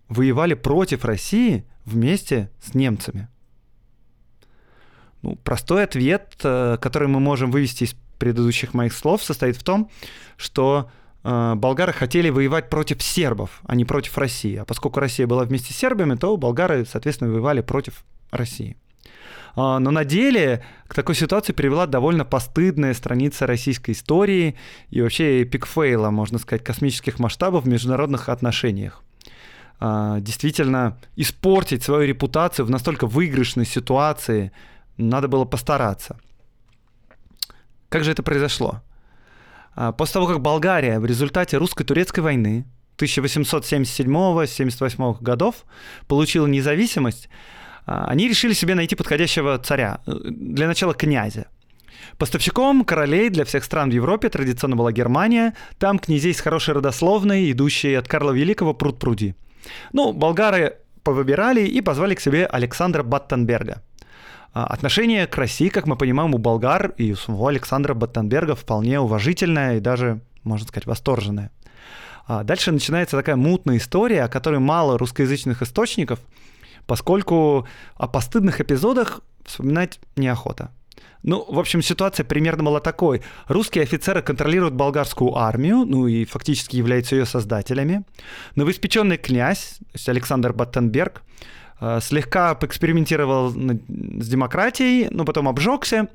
воевали 0.07 0.55
против 0.55 1.05
России 1.05 1.65
вместе 1.85 2.49
с 2.63 2.73
немцами? 2.73 3.27
Ну, 5.21 5.35
простой 5.35 5.83
ответ, 5.83 6.35
э, 6.43 6.77
который 6.81 7.07
мы 7.07 7.19
можем 7.19 7.51
вывести 7.51 7.83
из 7.83 7.95
предыдущих 8.17 8.73
моих 8.73 8.93
слов, 8.93 9.21
состоит 9.21 9.57
в 9.57 9.63
том, 9.63 9.91
что 10.37 10.89
болгары 11.23 11.93
хотели 11.93 12.29
воевать 12.29 12.69
против 12.69 13.01
сербов, 13.01 13.61
а 13.65 13.75
не 13.75 13.85
против 13.85 14.17
России. 14.17 14.55
А 14.55 14.65
поскольку 14.65 14.99
Россия 14.99 15.27
была 15.27 15.43
вместе 15.43 15.73
с 15.73 15.77
сербами, 15.77 16.15
то 16.15 16.35
болгары, 16.37 16.85
соответственно, 16.85 17.31
воевали 17.31 17.61
против 17.61 18.03
России. 18.31 18.77
А, 19.55 19.79
но 19.79 19.91
на 19.91 20.05
деле 20.05 20.63
к 20.87 20.93
такой 20.93 21.15
ситуации 21.15 21.53
привела 21.53 21.85
довольно 21.87 22.25
постыдная 22.25 22.93
страница 22.93 23.47
российской 23.47 23.91
истории 23.91 24.55
и 24.89 25.01
вообще 25.01 25.41
эпик 25.41 25.65
фейла, 25.65 26.09
можно 26.11 26.39
сказать, 26.39 26.63
космических 26.63 27.19
масштабов 27.19 27.65
в 27.65 27.67
международных 27.67 28.29
отношениях. 28.29 29.03
а, 29.81 30.19
действительно 30.19 30.97
испортить 31.15 31.83
свою 31.83 32.05
репутацию 32.05 32.65
в 32.65 32.69
настолько 32.69 33.07
выигрышной 33.07 33.65
ситуации, 33.65 34.51
надо 34.97 35.27
было 35.29 35.45
постараться. 35.45 36.19
Как 37.87 38.03
же 38.03 38.11
это 38.11 38.21
произошло? 38.21 38.81
А, 39.79 39.91
после 39.93 40.13
того, 40.13 40.27
как 40.27 40.41
Болгария 40.41 40.99
в 40.99 41.05
результате 41.05 41.55
русско-турецкой 41.55 42.19
войны 42.19 42.65
1877-78 42.97 45.17
годов 45.21 45.63
получила 46.05 46.47
независимость, 46.47 47.29
а, 47.85 48.07
они 48.09 48.27
решили 48.27 48.51
себе 48.51 48.75
найти 48.75 48.97
подходящего 48.97 49.57
царя, 49.57 50.01
э, 50.05 50.11
для 50.25 50.67
начала 50.67 50.93
князя. 50.93 51.47
Поставщиком 52.17 52.83
королей 52.83 53.29
для 53.29 53.45
всех 53.45 53.63
стран 53.63 53.89
в 53.89 53.93
Европе 53.93 54.27
традиционно 54.27 54.75
была 54.75 54.91
Германия, 54.91 55.55
там 55.77 55.97
князей 55.97 56.33
с 56.33 56.41
хорошей 56.41 56.73
родословной, 56.73 57.49
идущие 57.49 57.97
от 57.97 58.09
Карла 58.09 58.31
Великого 58.31 58.73
пруд-пруди. 58.73 59.33
Ну, 59.93 60.11
болгары 60.11 60.75
повыбирали 61.03 61.61
и 61.61 61.79
позвали 61.79 62.15
к 62.15 62.19
себе 62.19 62.45
Александра 62.45 63.03
Баттенберга. 63.03 63.81
А, 64.53 64.65
отношение 64.65 65.27
к 65.27 65.35
России, 65.37 65.69
как 65.69 65.85
мы 65.85 65.95
понимаем, 65.95 66.33
у 66.33 66.37
болгар 66.37 66.93
и 66.97 67.11
у 67.11 67.15
самого 67.15 67.49
Александра 67.49 67.93
Баттенберга 67.93 68.55
вполне 68.55 68.99
уважительное 68.99 69.77
и 69.77 69.79
даже, 69.79 70.21
можно 70.43 70.67
сказать, 70.67 70.87
восторженное. 70.87 71.51
А 72.25 72.43
дальше 72.43 72.71
начинается 72.71 73.17
такая 73.17 73.35
мутная 73.35 73.77
история, 73.77 74.23
о 74.23 74.27
которой 74.27 74.59
мало 74.59 74.97
русскоязычных 74.97 75.61
источников, 75.61 76.19
поскольку 76.85 77.67
о 77.95 78.07
постыдных 78.07 78.61
эпизодах 78.61 79.21
вспоминать 79.45 79.99
неохота. 80.15 80.71
Ну, 81.21 81.45
в 81.49 81.59
общем, 81.59 81.81
ситуация 81.81 82.23
примерно 82.23 82.63
была 82.63 82.79
такой. 82.79 83.21
Русские 83.47 83.83
офицеры 83.83 84.21
контролируют 84.21 84.73
болгарскую 84.73 85.35
армию, 85.35 85.85
ну 85.85 86.07
и 86.07 86.23
фактически 86.23 86.77
являются 86.77 87.15
ее 87.15 87.25
создателями. 87.25 88.03
Новоиспеченный 88.55 89.17
князь, 89.17 89.77
то 89.79 89.85
есть 89.95 90.09
Александр 90.09 90.53
Баттенберг, 90.53 91.21
слегка 92.01 92.55
поэкспериментировал 92.55 93.51
с 93.51 94.27
демократией, 94.27 95.07
но 95.11 95.25
потом 95.25 95.47
обжегся 95.47 96.09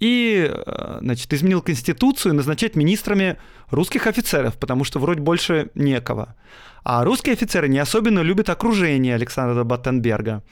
и, 0.00 0.50
э, 0.50 0.98
значит, 1.02 1.32
изменил 1.32 1.60
конституцию 1.60 2.34
назначать 2.34 2.74
министрами 2.74 3.36
русских 3.70 4.06
офицеров, 4.06 4.56
потому 4.58 4.84
что 4.84 4.98
вроде 4.98 5.20
больше 5.20 5.70
некого. 5.74 6.34
А 6.82 7.04
русские 7.04 7.34
офицеры 7.34 7.68
не 7.68 7.78
особенно 7.78 8.20
любят 8.20 8.48
окружение 8.48 9.14
Александра 9.14 9.62
Баттенберга. 9.62 10.42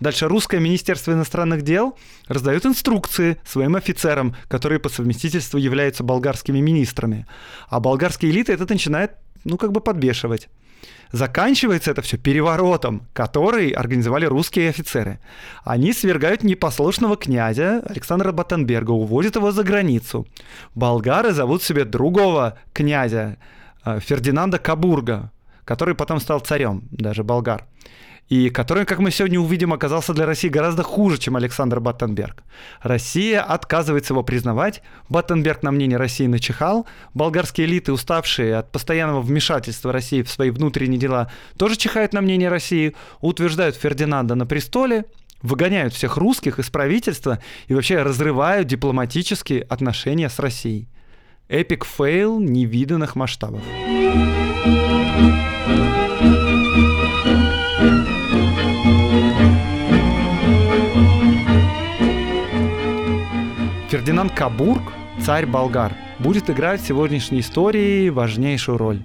Дальше 0.00 0.28
русское 0.28 0.58
Министерство 0.60 1.12
иностранных 1.12 1.62
дел 1.62 1.96
раздает 2.26 2.66
инструкции 2.66 3.36
своим 3.44 3.76
офицерам, 3.76 4.34
которые 4.48 4.80
по 4.80 4.88
совместительству 4.88 5.58
являются 5.58 6.02
болгарскими 6.02 6.58
министрами. 6.58 7.26
А 7.68 7.80
болгарские 7.80 8.32
элиты 8.32 8.52
это 8.54 8.66
начинает, 8.68 9.12
ну, 9.44 9.56
как 9.56 9.72
бы 9.72 9.80
подбешивать. 9.80 10.48
Заканчивается 11.12 11.90
это 11.90 12.02
все 12.02 12.16
переворотом, 12.16 13.02
который 13.12 13.70
организовали 13.70 14.26
русские 14.26 14.68
офицеры. 14.70 15.18
Они 15.64 15.92
свергают 15.92 16.44
непослушного 16.44 17.16
князя 17.16 17.82
Александра 17.86 18.32
Батенберга, 18.32 18.92
увозят 18.92 19.36
его 19.36 19.50
за 19.50 19.64
границу. 19.64 20.26
Болгары 20.74 21.32
зовут 21.32 21.62
себе 21.62 21.84
другого 21.84 22.58
князя 22.72 23.38
э, 23.84 23.98
Фердинанда 24.00 24.58
Кабурга, 24.58 25.32
который 25.64 25.94
потом 25.94 26.20
стал 26.20 26.40
царем, 26.40 26.82
даже 26.92 27.24
болгар 27.24 27.66
и 28.30 28.48
который, 28.48 28.86
как 28.86 29.00
мы 29.00 29.10
сегодня 29.10 29.40
увидим, 29.40 29.72
оказался 29.72 30.14
для 30.14 30.24
России 30.24 30.48
гораздо 30.48 30.84
хуже, 30.84 31.18
чем 31.18 31.34
Александр 31.34 31.80
Баттенберг. 31.80 32.44
Россия 32.80 33.42
отказывается 33.42 34.14
его 34.14 34.22
признавать, 34.22 34.82
Баттенберг 35.08 35.64
на 35.64 35.72
мнение 35.72 35.98
России 35.98 36.28
начихал, 36.28 36.86
болгарские 37.12 37.66
элиты, 37.66 37.92
уставшие 37.92 38.56
от 38.56 38.70
постоянного 38.70 39.20
вмешательства 39.20 39.92
России 39.92 40.22
в 40.22 40.30
свои 40.30 40.50
внутренние 40.50 41.00
дела, 41.00 41.30
тоже 41.58 41.74
чихают 41.74 42.12
на 42.12 42.20
мнение 42.20 42.48
России, 42.48 42.94
утверждают 43.20 43.74
Фердинанда 43.74 44.36
на 44.36 44.46
престоле, 44.46 45.06
выгоняют 45.42 45.92
всех 45.92 46.16
русских 46.16 46.60
из 46.60 46.70
правительства 46.70 47.40
и 47.66 47.74
вообще 47.74 48.00
разрывают 48.00 48.68
дипломатические 48.68 49.62
отношения 49.62 50.30
с 50.30 50.38
Россией. 50.38 50.88
Epic 51.48 51.84
fail 51.84 52.38
невиданных 52.38 53.16
масштабов. 53.16 53.62
Фердинанд 64.00 64.32
Кабург, 64.32 64.80
царь 65.22 65.44
болгар, 65.44 65.92
будет 66.20 66.48
играть 66.48 66.80
в 66.80 66.86
сегодняшней 66.86 67.40
истории 67.40 68.08
важнейшую 68.08 68.78
роль. 68.78 69.02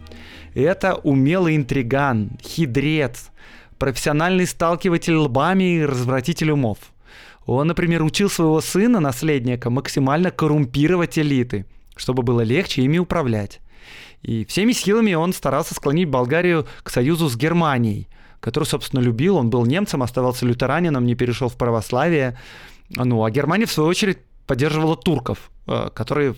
Это 0.53 0.95
умелый 0.95 1.57
интриган, 1.57 2.29
хитрец, 2.41 3.29
профессиональный 3.77 4.47
сталкиватель 4.47 5.15
лбами 5.15 5.79
и 5.79 5.85
развратитель 5.85 6.51
умов. 6.51 6.77
Он, 7.45 7.67
например, 7.67 8.03
учил 8.03 8.29
своего 8.29 8.61
сына, 8.61 9.01
наследника, 9.01 9.69
максимально 9.69 10.31
коррумпировать 10.31 11.19
элиты, 11.19 11.65
чтобы 11.97 12.23
было 12.23 12.39
легче 12.39 12.81
ими 12.83 12.97
управлять. 12.97 13.59
И 14.21 14.45
всеми 14.45 14.71
силами 14.71 15.13
он 15.13 15.33
старался 15.33 15.73
склонить 15.73 16.07
Болгарию 16.07 16.67
к 16.83 16.89
союзу 16.89 17.27
с 17.27 17.35
Германией, 17.35 18.07
которую, 18.39 18.69
собственно, 18.69 19.01
любил. 19.01 19.35
Он 19.35 19.49
был 19.49 19.65
немцем, 19.65 20.03
оставался 20.03 20.45
лютеранином, 20.45 21.05
не 21.05 21.15
перешел 21.15 21.49
в 21.49 21.57
православие. 21.57 22.37
Ну, 22.91 23.25
а 23.25 23.29
Германия, 23.29 23.65
в 23.65 23.73
свою 23.73 23.89
очередь, 23.89 24.19
поддерживала 24.47 24.95
турков, 24.95 25.51
э, 25.67 25.89
которые, 25.93 26.33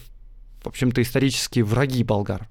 в 0.64 0.68
общем-то, 0.68 1.02
исторические 1.02 1.64
враги 1.64 2.04
болгар. 2.04 2.48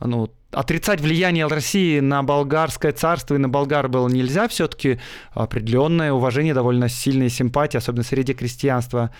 Ну, 0.00 0.30
отрицать 0.52 1.00
влияние 1.00 1.46
России 1.46 2.00
на 2.00 2.22
болгарское 2.22 2.92
царство 2.92 3.34
и 3.34 3.38
на 3.38 3.48
болгар 3.48 3.88
было 3.88 4.08
нельзя, 4.08 4.48
все-таки 4.48 5.00
определенное 5.32 6.12
уважение, 6.12 6.54
довольно 6.54 6.88
сильные 6.88 7.30
симпатии, 7.30 7.76
особенно 7.76 8.04
среди 8.04 8.34
крестьянства, 8.34 9.10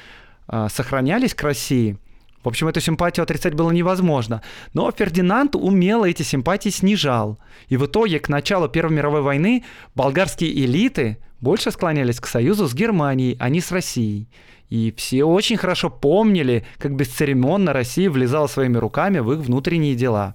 э, 0.49 0.69
сохранялись 0.71 1.35
к 1.35 1.43
России. 1.43 1.99
В 2.45 2.49
общем, 2.49 2.69
эту 2.69 2.81
симпатию 2.81 3.25
отрицать 3.25 3.55
было 3.55 3.71
невозможно. 3.73 4.43
Но 4.73 4.91
Фердинанд 4.91 5.57
умело 5.57 6.05
эти 6.05 6.23
симпатии 6.23 6.69
снижал. 6.69 7.39
И 7.67 7.77
в 7.77 7.87
итоге 7.87 8.21
к 8.21 8.29
началу 8.29 8.69
Первой 8.69 8.95
мировой 8.95 9.23
войны 9.23 9.65
болгарские 9.95 10.53
элиты 10.65 11.19
больше 11.41 11.71
склонялись 11.73 12.21
к 12.21 12.27
союзу 12.27 12.69
с 12.69 12.75
Германией, 12.75 13.37
а 13.41 13.49
не 13.49 13.61
с 13.61 13.73
Россией. 13.73 14.29
И 14.71 14.93
все 14.97 15.25
очень 15.25 15.57
хорошо 15.57 15.89
помнили, 15.89 16.65
как 16.79 16.95
бесцеремонно 16.95 17.73
Россия 17.73 18.11
влезала 18.11 18.47
своими 18.49 18.77
руками 18.77 19.19
в 19.19 19.33
их 19.33 19.39
внутренние 19.39 19.95
дела. 19.95 20.35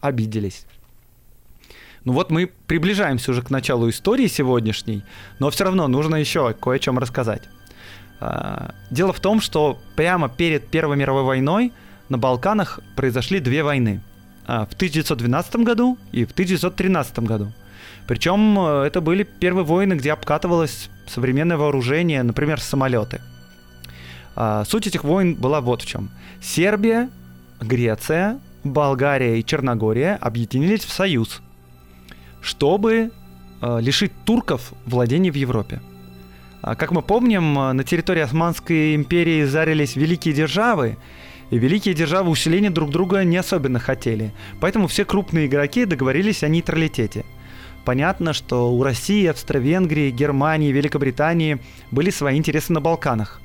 Обиделись. 0.00 0.66
Ну 2.04 2.12
вот 2.12 2.30
мы 2.30 2.50
приближаемся 2.66 3.30
уже 3.30 3.42
к 3.42 3.50
началу 3.50 3.88
истории 3.88 4.26
сегодняшней, 4.26 5.04
но 5.38 5.50
все 5.50 5.64
равно 5.64 5.86
нужно 5.86 6.16
еще 6.16 6.52
кое 6.54 6.76
о 6.76 6.78
чем 6.80 6.98
рассказать. 6.98 7.42
А, 8.18 8.74
дело 8.90 9.12
в 9.12 9.20
том, 9.20 9.40
что 9.40 9.78
прямо 9.94 10.28
перед 10.28 10.66
Первой 10.66 10.96
мировой 10.96 11.22
войной 11.22 11.72
на 12.08 12.18
Балканах 12.18 12.80
произошли 12.96 13.38
две 13.38 13.62
войны. 13.62 14.00
А, 14.44 14.66
в 14.66 14.74
1912 14.74 15.56
году 15.56 15.96
и 16.10 16.24
в 16.24 16.32
1913 16.32 17.20
году. 17.20 17.52
Причем 18.08 18.58
э, 18.58 18.86
это 18.86 19.00
были 19.00 19.22
первые 19.22 19.64
войны, 19.64 19.94
где 19.94 20.12
обкатывалось 20.12 20.90
современное 21.06 21.56
вооружение, 21.56 22.24
например, 22.24 22.60
самолеты– 22.60 23.20
а, 24.34 24.64
суть 24.64 24.86
этих 24.86 25.04
войн 25.04 25.34
была 25.34 25.60
вот 25.60 25.82
в 25.82 25.86
чем. 25.86 26.10
Сербия, 26.40 27.10
Греция, 27.60 28.40
Болгария 28.64 29.38
и 29.38 29.44
Черногория 29.44 30.16
объединились 30.16 30.84
в 30.84 30.92
союз, 30.92 31.42
чтобы 32.40 33.10
а, 33.60 33.78
лишить 33.78 34.12
турков 34.24 34.72
владений 34.86 35.30
в 35.30 35.34
Европе. 35.36 35.80
А, 36.62 36.74
как 36.74 36.92
мы 36.92 37.02
помним, 37.02 37.54
на 37.54 37.84
территории 37.84 38.22
Османской 38.22 38.94
империи 38.94 39.44
зарились 39.44 39.96
великие 39.96 40.34
державы, 40.34 40.96
и 41.50 41.58
великие 41.58 41.94
державы 41.94 42.30
усиления 42.30 42.70
друг 42.70 42.90
друга 42.90 43.24
не 43.24 43.36
особенно 43.36 43.78
хотели. 43.78 44.32
Поэтому 44.58 44.86
все 44.86 45.04
крупные 45.04 45.46
игроки 45.46 45.84
договорились 45.84 46.42
о 46.42 46.48
нейтралитете. 46.48 47.26
Понятно, 47.84 48.32
что 48.32 48.72
у 48.72 48.82
России, 48.82 49.26
Австро-Венгрии, 49.26 50.10
Германии, 50.10 50.72
Великобритании 50.72 51.60
были 51.90 52.08
свои 52.08 52.38
интересы 52.38 52.72
на 52.72 52.80
Балканах. 52.80 53.42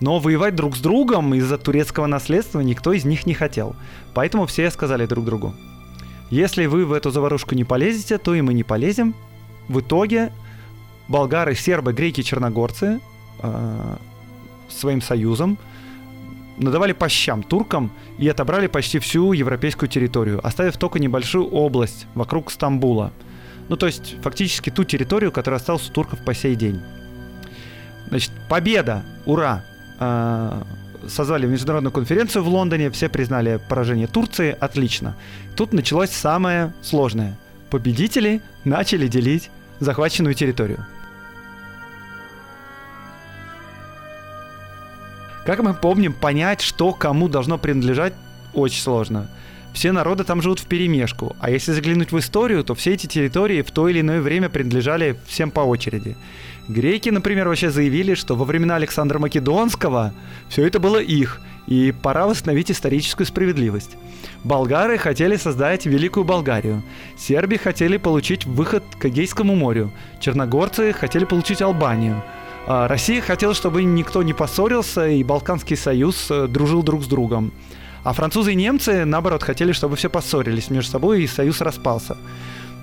Но 0.00 0.18
воевать 0.18 0.54
друг 0.54 0.76
с 0.76 0.80
другом 0.80 1.34
из-за 1.34 1.58
турецкого 1.58 2.06
наследства 2.06 2.60
никто 2.60 2.92
из 2.92 3.04
них 3.04 3.26
не 3.26 3.34
хотел. 3.34 3.76
Поэтому 4.14 4.46
все 4.46 4.70
сказали 4.70 5.06
друг 5.06 5.24
другу, 5.24 5.54
если 6.30 6.66
вы 6.66 6.86
в 6.86 6.92
эту 6.92 7.10
заварушку 7.10 7.54
не 7.54 7.64
полезете, 7.64 8.16
то 8.18 8.34
и 8.34 8.40
мы 8.40 8.54
не 8.54 8.62
полезем. 8.62 9.14
В 9.68 9.80
итоге 9.80 10.32
болгары, 11.08 11.54
сербы, 11.54 11.92
греки, 11.92 12.22
черногорцы 12.22 13.00
э, 13.42 13.96
своим 14.68 15.02
союзом 15.02 15.58
надавали 16.56 16.92
по 16.92 17.08
щам 17.08 17.42
туркам 17.42 17.90
и 18.18 18.28
отобрали 18.28 18.68
почти 18.68 18.98
всю 18.98 19.32
европейскую 19.32 19.88
территорию, 19.88 20.44
оставив 20.46 20.76
только 20.76 20.98
небольшую 20.98 21.48
область 21.48 22.06
вокруг 22.14 22.50
Стамбула. 22.50 23.12
Ну, 23.68 23.76
то 23.76 23.86
есть, 23.86 24.16
фактически 24.22 24.70
ту 24.70 24.84
территорию, 24.84 25.32
которая 25.32 25.58
осталась 25.58 25.88
у 25.88 25.92
турков 25.92 26.24
по 26.24 26.34
сей 26.34 26.54
день. 26.54 26.80
Значит, 28.08 28.32
победа! 28.48 29.04
Ура! 29.26 29.64
А, 30.00 30.62
созвали 31.06 31.46
международную 31.46 31.92
конференцию 31.92 32.42
в 32.42 32.48
Лондоне, 32.48 32.90
все 32.90 33.10
признали 33.10 33.60
поражение 33.68 34.06
Турции, 34.06 34.56
отлично. 34.58 35.14
Тут 35.56 35.72
началось 35.72 36.10
самое 36.10 36.72
сложное. 36.82 37.36
победители 37.68 38.42
начали 38.64 39.06
делить 39.06 39.50
захваченную 39.78 40.34
территорию. 40.34 40.84
Как 45.46 45.60
мы 45.60 45.74
помним, 45.74 46.12
понять, 46.12 46.60
что 46.60 46.92
кому 46.92 47.28
должно 47.28 47.58
принадлежать, 47.58 48.12
очень 48.52 48.82
сложно. 48.82 49.28
Все 49.72 49.92
народы 49.92 50.24
там 50.24 50.42
живут 50.42 50.60
в 50.60 50.66
перемешку, 50.66 51.36
а 51.40 51.50
если 51.50 51.72
заглянуть 51.72 52.12
в 52.12 52.18
историю, 52.18 52.64
то 52.64 52.74
все 52.74 52.94
эти 52.94 53.06
территории 53.06 53.62
в 53.62 53.70
то 53.70 53.88
или 53.88 54.00
иное 54.00 54.20
время 54.20 54.48
принадлежали 54.48 55.16
всем 55.26 55.50
по 55.50 55.60
очереди. 55.60 56.16
Греки, 56.68 57.08
например, 57.08 57.48
вообще 57.48 57.70
заявили, 57.70 58.14
что 58.14 58.36
во 58.36 58.44
времена 58.44 58.76
Александра 58.76 59.18
Македонского 59.18 60.12
все 60.48 60.66
это 60.66 60.78
было 60.78 60.98
их, 60.98 61.40
и 61.66 61.92
пора 61.92 62.26
восстановить 62.26 62.70
историческую 62.70 63.26
справедливость. 63.26 63.96
Болгары 64.44 64.98
хотели 64.98 65.36
создать 65.36 65.86
Великую 65.86 66.24
Болгарию, 66.24 66.82
серби 67.16 67.56
хотели 67.56 67.96
получить 67.96 68.44
выход 68.44 68.82
к 68.98 69.06
Эгейскому 69.06 69.54
морю, 69.54 69.92
черногорцы 70.20 70.92
хотели 70.92 71.24
получить 71.24 71.62
Албанию, 71.62 72.22
а 72.66 72.88
Россия 72.88 73.20
хотела, 73.20 73.54
чтобы 73.54 73.82
никто 73.82 74.22
не 74.22 74.32
поссорился 74.32 75.08
и 75.08 75.24
Балканский 75.24 75.76
союз 75.76 76.30
э, 76.30 76.46
дружил 76.46 76.82
друг 76.82 77.02
с 77.02 77.06
другом. 77.06 77.52
А 78.02 78.12
французы 78.12 78.52
и 78.52 78.54
немцы, 78.54 79.04
наоборот, 79.04 79.42
хотели, 79.42 79.72
чтобы 79.72 79.96
все 79.96 80.08
поссорились 80.08 80.70
между 80.70 80.92
собой 80.92 81.22
и 81.22 81.26
союз 81.26 81.60
распался. 81.60 82.16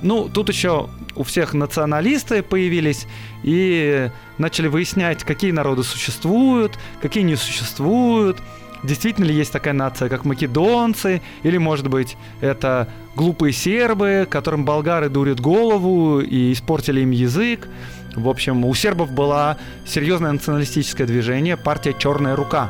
Ну, 0.04 0.30
тут 0.30 0.50
еще 0.50 0.90
у 1.16 1.24
всех 1.24 1.54
националисты 1.54 2.44
появились 2.44 3.08
и 3.44 4.12
начали 4.38 4.68
выяснять, 4.68 5.24
какие 5.24 5.52
народы 5.52 5.84
существуют, 5.84 6.78
какие 7.02 7.24
не 7.24 7.36
существуют. 7.36 8.38
Действительно 8.84 9.26
ли 9.26 9.34
есть 9.34 9.52
такая 9.52 9.74
нация, 9.74 10.08
как 10.08 10.24
македонцы, 10.24 11.24
или, 11.42 11.58
может 11.58 11.88
быть, 11.88 12.16
это 12.42 12.88
глупые 13.16 13.52
сербы, 13.52 14.28
которым 14.30 14.66
болгары 14.66 15.10
дурят 15.10 15.40
голову 15.40 16.20
и 16.20 16.54
испортили 16.54 17.02
им 17.02 17.10
язык. 17.10 17.68
В 18.16 18.30
общем, 18.30 18.66
у 18.66 18.74
сербов 18.76 19.12
была 19.12 19.58
серьезное 19.84 20.32
националистическое 20.32 21.08
движение, 21.08 21.58
партия 21.58 21.96
«Черная 21.98 22.36
рука», 22.36 22.70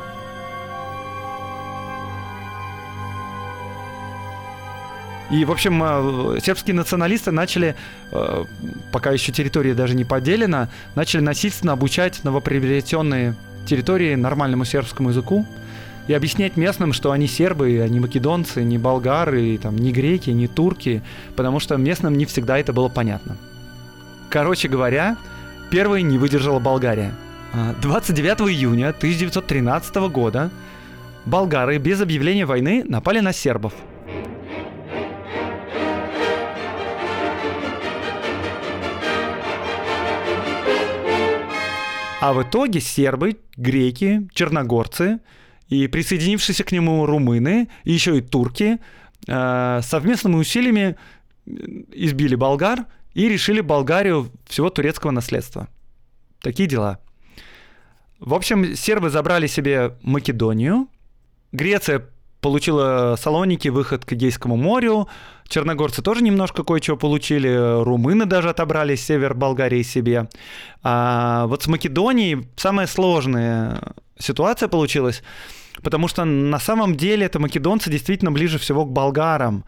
И, 5.30 5.44
в 5.44 5.52
общем, 5.52 5.84
э, 5.84 6.40
сербские 6.42 6.76
националисты 6.76 7.32
начали, 7.32 7.76
э, 8.12 8.46
пока 8.92 9.12
еще 9.12 9.32
территория 9.34 9.74
даже 9.74 9.94
не 9.94 10.06
поделена, 10.06 10.70
начали 10.96 11.22
насильственно 11.22 11.74
обучать 11.74 12.24
новоприобретенные 12.24 13.36
территории 13.66 14.16
нормальному 14.16 14.64
сербскому 14.64 15.10
языку 15.10 15.46
и 16.08 16.14
объяснять 16.14 16.56
местным, 16.56 16.94
что 16.94 17.12
они 17.12 17.28
сербы, 17.28 17.86
не 17.90 18.00
македонцы, 18.00 18.64
не 18.64 18.78
болгары, 18.78 19.58
там, 19.58 19.76
не 19.76 19.92
греки, 19.92 20.30
не 20.30 20.48
турки, 20.48 21.04
потому 21.36 21.60
что 21.60 21.76
местным 21.76 22.18
не 22.18 22.26
всегда 22.26 22.58
это 22.58 22.72
было 22.72 22.88
понятно. 22.88 23.36
Короче 24.30 24.70
говоря, 24.70 25.18
первой 25.70 26.04
не 26.04 26.18
выдержала 26.18 26.60
Болгария. 26.60 27.12
29 27.82 28.42
а, 28.42 28.44
июня 28.46 28.90
1913 28.90 29.96
года 30.10 30.52
болгары 31.26 31.78
без 31.78 32.00
объявления 32.00 32.46
войны 32.46 32.86
напали 32.88 33.20
на 33.20 33.34
сербов– 33.34 33.74
А 42.20 42.34
в 42.34 42.42
итоге 42.42 42.82
сербы, 42.82 43.38
греки, 43.58 44.28
черногорцы 44.34 45.20
и 45.70 45.88
присоединившиеся 45.88 46.64
к 46.64 46.72
нему 46.72 47.06
румыны, 47.06 47.70
и 47.84 47.94
еще 47.94 48.18
и 48.18 48.22
турки 48.22 48.80
э, 49.28 49.80
совместными 49.84 50.36
усилиями 50.36 50.96
избили 51.46 52.34
болгар 52.34 52.86
и 53.14 53.30
решили 53.30 53.62
Болгарию 53.62 54.32
всего 54.46 54.70
турецкого 54.72 55.12
наследства. 55.12 55.68
Такие 56.42 56.68
дела. 56.68 57.00
В 58.20 58.34
общем, 58.34 58.76
сербы 58.76 59.12
забрали 59.12 59.46
себе 59.46 59.96
Македонию, 60.02 60.88
Греция 61.52 62.04
получила 62.42 63.16
Салоники, 63.20 63.68
выход 63.70 64.06
к 64.06 64.14
Эгейскому 64.14 64.56
морю. 64.56 65.08
Черногорцы 65.48 66.02
тоже 66.02 66.24
немножко 66.24 66.64
кое-чего 66.64 66.98
получили. 66.98 67.84
Румыны 67.84 68.26
даже 68.26 68.50
отобрали 68.50 68.96
север 68.96 69.34
Болгарии 69.34 69.84
себе. 69.84 70.30
А 70.84 71.48
вот 71.48 71.64
с 71.64 71.68
Македонией 71.68 72.48
самая 72.56 72.88
сложная 72.88 73.94
ситуация 74.20 74.68
получилась, 74.68 75.24
потому 75.84 76.08
что 76.08 76.26
на 76.26 76.60
самом 76.60 76.96
деле 76.96 77.26
это 77.26 77.40
македонцы 77.40 77.90
действительно 77.90 78.32
ближе 78.32 78.58
всего 78.58 78.86
к 78.86 78.92
болгарам. 78.92 79.66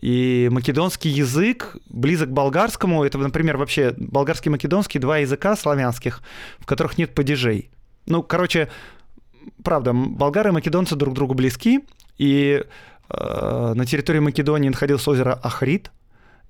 И 0.00 0.48
македонский 0.50 1.10
язык 1.10 1.76
близок 1.90 2.30
к 2.30 2.32
болгарскому. 2.32 3.04
Это, 3.04 3.18
например, 3.18 3.58
вообще 3.58 3.94
болгарский 3.98 4.48
и 4.48 4.52
македонский 4.52 4.98
два 4.98 5.18
языка 5.18 5.54
славянских, 5.54 6.22
в 6.58 6.66
которых 6.66 6.96
нет 6.96 7.14
падежей. 7.14 7.70
Ну, 8.06 8.22
короче, 8.22 8.68
правда, 9.62 9.92
болгары 9.92 10.48
и 10.48 10.52
македонцы 10.52 10.96
друг 10.96 11.14
другу 11.14 11.34
близки, 11.34 11.80
и 12.22 12.62
э, 13.08 13.72
на 13.74 13.84
территории 13.84 14.20
Македонии 14.20 14.68
находилось 14.68 15.08
озеро 15.08 15.40
Ахрид, 15.42 15.90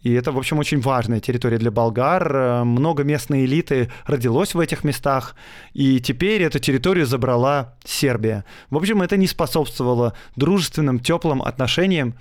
и 0.03 0.13
это, 0.13 0.31
в 0.31 0.37
общем, 0.37 0.59
очень 0.59 0.81
важная 0.81 1.21
территория 1.21 1.57
для 1.57 1.71
болгар. 1.71 2.37
Э, 2.37 2.65
много 2.65 3.05
местной 3.05 3.47
элиты 3.47 3.91
родилось 4.05 4.53
в 4.55 4.61
этих 4.61 4.85
местах, 4.85 5.35
и 5.73 5.99
теперь 6.01 6.43
эту 6.43 6.59
территорию 6.59 7.07
забрала 7.07 7.75
Сербия. 7.85 8.45
В 8.69 8.77
общем, 8.77 9.01
это 9.01 9.17
не 9.17 9.27
способствовало 9.27 10.13
дружественным, 10.37 11.01
теплым 11.01 11.41
отношениям 11.41 12.17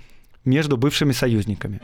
между 0.46 0.78
бывшими 0.78 1.12
союзниками. 1.12 1.80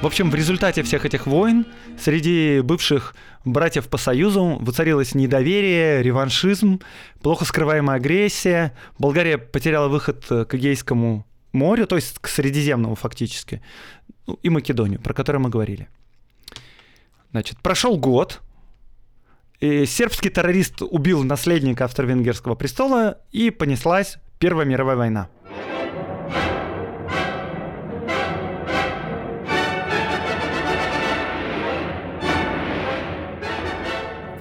В 0.00 0.06
общем, 0.06 0.30
в 0.30 0.34
результате 0.34 0.82
всех 0.82 1.04
этих 1.04 1.26
войн 1.26 1.66
среди 1.98 2.62
бывших 2.62 3.14
братьев 3.44 3.86
по 3.86 3.98
союзу 3.98 4.56
воцарилось 4.58 5.14
недоверие, 5.14 6.02
реваншизм, 6.02 6.80
плохо 7.20 7.44
скрываемая 7.44 7.98
агрессия. 7.98 8.74
Болгария 8.98 9.36
потеряла 9.36 9.88
выход 9.88 10.24
к 10.24 10.54
Эгейскому 10.54 11.26
морю, 11.52 11.86
то 11.86 11.96
есть 11.96 12.18
к 12.18 12.28
Средиземному 12.28 12.94
фактически, 12.94 13.60
ну, 14.26 14.38
и 14.42 14.48
Македонию, 14.48 15.02
про 15.02 15.12
которую 15.12 15.42
мы 15.42 15.50
говорили. 15.50 15.90
Значит, 17.32 17.58
прошел 17.58 17.98
год, 17.98 18.40
и 19.60 19.84
сербский 19.84 20.30
террорист 20.30 20.80
убил 20.80 21.24
наследника 21.24 21.84
австро-венгерского 21.84 22.54
престола, 22.54 23.18
и 23.32 23.50
понеслась 23.50 24.16
Первая 24.40 24.64
мировая 24.64 24.96
война. 24.96 25.28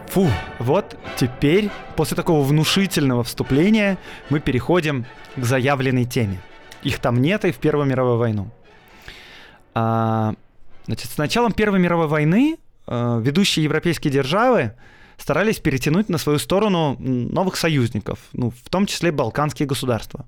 Фу, 0.09 0.27
вот 0.57 0.97
теперь, 1.17 1.69
после 1.95 2.15
такого 2.15 2.43
внушительного 2.43 3.23
вступления, 3.23 3.99
мы 4.31 4.39
переходим 4.39 5.05
к 5.35 5.43
заявленной 5.43 6.05
теме. 6.05 6.39
Их 6.81 6.97
там 6.97 7.21
нет 7.21 7.45
и 7.45 7.51
в 7.51 7.57
Первую 7.57 7.85
мировую 7.85 8.17
войну. 8.17 8.49
А, 9.75 10.33
значит, 10.87 11.11
с 11.11 11.17
началом 11.19 11.51
Первой 11.51 11.79
мировой 11.79 12.07
войны 12.07 12.57
а, 12.87 13.19
ведущие 13.19 13.63
европейские 13.63 14.11
державы 14.11 14.73
старались 15.17 15.59
перетянуть 15.59 16.09
на 16.09 16.17
свою 16.17 16.39
сторону 16.39 16.95
новых 16.97 17.55
союзников, 17.55 18.17
ну, 18.33 18.49
в 18.49 18.69
том 18.69 18.87
числе 18.87 19.11
балканские 19.11 19.67
государства. 19.67 20.25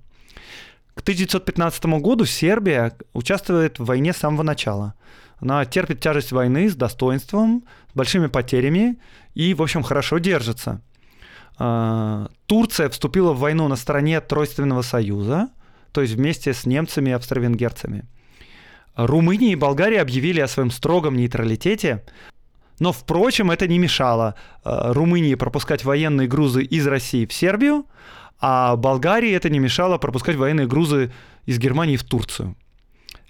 К 0.94 1.02
1915 1.02 1.86
году 1.86 2.26
Сербия 2.26 2.96
участвует 3.13 3.80
в 3.80 3.86
войне 3.86 4.13
с 4.13 4.17
самого 4.17 4.44
начала. 4.44 4.94
Она 5.41 5.65
терпит 5.65 5.99
тяжесть 5.99 6.32
войны 6.32 6.69
с 6.69 6.75
достоинством, 6.75 7.65
с 7.91 7.95
большими 7.95 8.27
потерями 8.27 8.99
и, 9.34 9.54
в 9.54 9.62
общем, 9.62 9.82
хорошо 9.84 10.19
держится. 10.19 10.82
А, 11.58 12.30
Турция 12.45 12.89
вступила 12.89 13.34
в 13.34 13.39
войну 13.39 13.67
на 13.67 13.75
стороне 13.75 14.21
Тройственного 14.21 14.84
союза, 14.84 15.49
то 15.91 16.01
есть 16.01 16.13
вместе 16.13 16.54
с 16.54 16.65
немцами 16.65 17.10
и 17.10 17.13
австро-венгерцами. 17.13 18.06
Румыния 18.95 19.54
и 19.54 19.56
Болгария 19.56 20.01
объявили 20.01 20.41
о 20.41 20.47
своем 20.47 20.69
строгом 20.69 21.15
нейтралитете, 21.17 22.04
но, 22.80 22.91
впрочем, 22.91 23.51
это 23.51 23.67
не 23.67 23.80
мешало 23.80 24.36
а, 24.63 24.93
Румынии 24.93 25.36
пропускать 25.36 25.84
военные 25.84 26.27
грузы 26.27 26.63
из 26.63 26.86
России 26.86 27.25
в 27.25 27.34
Сербию, 27.34 27.86
а 28.39 28.75
Болгарии 28.75 29.32
это 29.32 29.49
не 29.49 29.60
мешало 29.60 29.97
пропускать 29.97 30.36
военные 30.36 30.67
грузы 30.67 31.12
из 31.45 31.58
Германии 31.58 31.97
в 31.97 32.04
Турцию. 32.04 32.56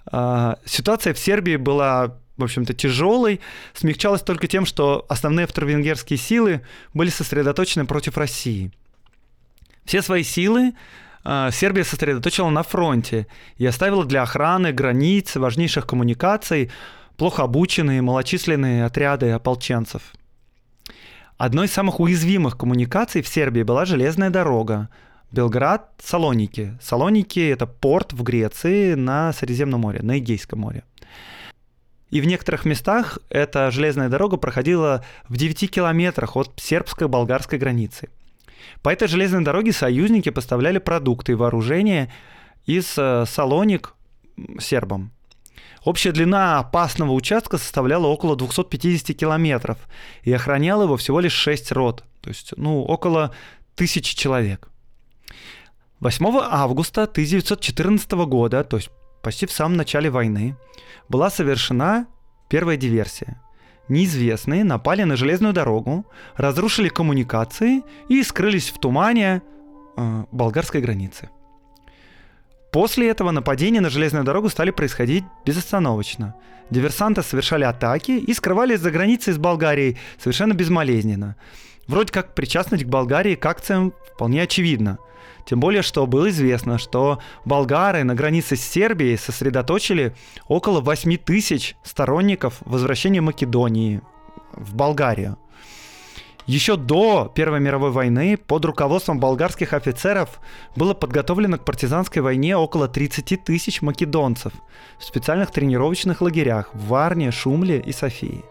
А, 0.06 0.58
ситуация 0.64 1.14
в 1.14 1.18
Сербии 1.18 1.56
была 1.56 2.18
в 2.36 2.44
общем-то, 2.44 2.74
тяжелой, 2.74 3.40
смягчалась 3.74 4.22
только 4.22 4.48
тем, 4.48 4.66
что 4.66 5.04
основные 5.08 5.44
австро-венгерские 5.44 6.18
силы 6.18 6.62
были 6.94 7.10
сосредоточены 7.10 7.84
против 7.84 8.16
России. 8.16 8.72
Все 9.84 10.02
свои 10.02 10.22
силы 10.22 10.72
э, 11.24 11.50
Сербия 11.52 11.84
сосредоточила 11.84 12.48
на 12.50 12.62
фронте 12.62 13.26
и 13.58 13.66
оставила 13.66 14.04
для 14.04 14.22
охраны 14.22 14.72
границ, 14.72 15.36
важнейших 15.36 15.86
коммуникаций 15.86 16.70
плохо 17.16 17.42
обученные, 17.42 18.02
малочисленные 18.02 18.84
отряды 18.84 19.30
ополченцев. 19.30 20.02
Одной 21.36 21.66
из 21.66 21.72
самых 21.72 22.00
уязвимых 22.00 22.56
коммуникаций 22.56 23.22
в 23.22 23.28
Сербии 23.28 23.62
была 23.62 23.84
железная 23.84 24.30
дорога, 24.30 24.88
Белград, 25.32 25.90
Салоники. 25.98 26.76
Салоники— 26.80 27.40
это 27.50 27.66
порт 27.66 28.12
в 28.12 28.22
Греции 28.22 28.94
на 28.94 29.32
Средиземном 29.32 29.80
море, 29.80 30.00
на 30.02 30.18
Эгейском 30.18 30.60
море. 30.60 30.84
И 32.10 32.20
в 32.20 32.26
некоторых 32.26 32.66
местах 32.66 33.18
эта 33.30 33.70
железная 33.70 34.10
дорога 34.10 34.36
проходила 34.36 35.02
в 35.28 35.38
9 35.38 35.70
километрах 35.70 36.36
от 36.36 36.52
сербско-болгарской 36.60 37.58
границы. 37.58 38.10
По 38.82 38.90
этой 38.90 39.08
железной 39.08 39.42
дороге 39.42 39.72
союзники 39.72 40.28
поставляли 40.28 40.76
продукты 40.76 41.32
и 41.32 41.34
вооружение 41.34 42.12
из 42.66 42.94
э, 42.98 43.24
Салоник 43.26 43.94
сербам. 44.60 45.12
Общая 45.84 46.12
длина 46.12 46.58
опасного 46.58 47.12
участка 47.12 47.56
составляла 47.56 48.06
около 48.06 48.36
250 48.36 49.16
километров, 49.16 49.78
и 50.22 50.32
охранял 50.32 50.82
его 50.82 50.98
всего 50.98 51.20
лишь 51.20 51.32
6 51.32 51.72
рот, 51.72 52.04
то 52.20 52.28
есть 52.28 52.52
ну, 52.56 52.82
около 52.82 53.34
тысячи 53.74 54.14
человек. 54.14 54.71
8 56.02 56.26
августа 56.50 57.02
1914 57.04 58.10
года, 58.26 58.64
то 58.64 58.76
есть 58.76 58.90
почти 59.22 59.46
в 59.46 59.52
самом 59.52 59.76
начале 59.76 60.10
войны, 60.10 60.56
была 61.08 61.30
совершена 61.30 62.06
первая 62.48 62.76
диверсия. 62.76 63.40
Неизвестные 63.88 64.64
напали 64.64 65.04
на 65.04 65.14
железную 65.14 65.54
дорогу, 65.54 66.04
разрушили 66.36 66.88
коммуникации 66.88 67.82
и 68.08 68.20
скрылись 68.24 68.70
в 68.70 68.80
тумане 68.80 69.42
э, 69.96 70.24
болгарской 70.32 70.80
границы. 70.80 71.30
После 72.72 73.08
этого 73.08 73.30
нападения 73.30 73.80
на 73.80 73.90
железную 73.90 74.24
дорогу 74.24 74.48
стали 74.48 74.72
происходить 74.72 75.22
безостановочно. 75.46 76.34
Диверсанты 76.70 77.22
совершали 77.22 77.62
атаки 77.62 78.10
и 78.10 78.34
скрывались 78.34 78.80
за 78.80 78.90
границей 78.90 79.34
с 79.34 79.38
Болгарией 79.38 79.98
совершенно 80.18 80.54
безболезненно. 80.54 81.36
Вроде 81.86 82.12
как 82.12 82.34
причастность 82.34 82.86
к 82.86 82.88
Болгарии 82.88 83.36
к 83.36 83.46
акциям 83.46 83.92
вполне 84.16 84.42
очевидна– 84.42 84.98
тем 85.44 85.60
более, 85.60 85.82
что 85.82 86.06
было 86.06 86.30
известно, 86.30 86.78
что 86.78 87.18
болгары 87.44 88.04
на 88.04 88.14
границе 88.14 88.56
с 88.56 88.62
Сербией 88.62 89.18
сосредоточили 89.18 90.14
около 90.48 90.80
8 90.80 91.16
тысяч 91.18 91.76
сторонников 91.82 92.58
возвращения 92.64 93.20
Македонии 93.20 94.00
в 94.52 94.74
Болгарию. 94.74 95.38
Еще 96.46 96.76
до 96.76 97.30
Первой 97.32 97.60
мировой 97.60 97.92
войны 97.92 98.36
под 98.36 98.64
руководством 98.64 99.20
болгарских 99.20 99.72
офицеров 99.72 100.40
было 100.74 100.92
подготовлено 100.92 101.56
к 101.56 101.64
партизанской 101.64 102.20
войне 102.20 102.56
около 102.56 102.88
30 102.88 103.44
тысяч 103.44 103.80
македонцев 103.80 104.52
в 104.98 105.04
специальных 105.04 105.52
тренировочных 105.52 106.20
лагерях 106.20 106.70
в 106.74 106.88
Варне, 106.88 107.30
Шумле 107.30 107.78
и 107.78 107.92
Софии. 107.92 108.44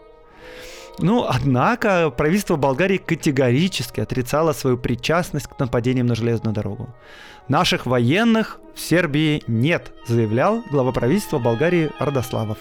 Ну, 0.98 1.26
однако 1.28 2.10
правительство 2.10 2.56
Болгарии 2.56 2.98
категорически 2.98 4.00
отрицало 4.00 4.52
свою 4.52 4.76
причастность 4.76 5.46
к 5.46 5.58
нападениям 5.58 6.06
на 6.06 6.14
железную 6.14 6.54
дорогу. 6.54 6.94
Наших 7.48 7.86
военных 7.86 8.60
в 8.74 8.80
Сербии 8.80 9.42
нет, 9.46 9.92
заявлял 10.06 10.62
глава 10.70 10.92
правительства 10.92 11.38
Болгарии 11.38 11.90
Родославов. 11.98 12.58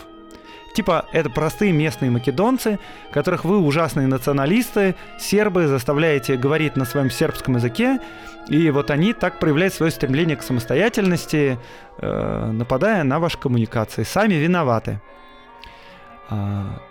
Типа, 0.73 1.05
это 1.11 1.29
простые 1.29 1.73
местные 1.73 2.11
македонцы, 2.11 2.79
которых 3.11 3.43
вы, 3.43 3.59
ужасные 3.59 4.07
националисты, 4.07 4.95
сербы, 5.19 5.67
заставляете 5.67 6.37
говорить 6.37 6.77
на 6.77 6.85
своем 6.85 7.09
сербском 7.09 7.57
языке, 7.57 7.99
и 8.47 8.69
вот 8.69 8.89
они 8.89 9.13
так 9.13 9.39
проявляют 9.39 9.73
свое 9.73 9.91
стремление 9.91 10.37
к 10.37 10.43
самостоятельности, 10.43 11.59
э, 11.97 12.51
нападая 12.53 13.03
на 13.03 13.19
ваши 13.19 13.37
коммуникации. 13.37 14.03
Сами 14.03 14.35
виноваты. 14.35 15.01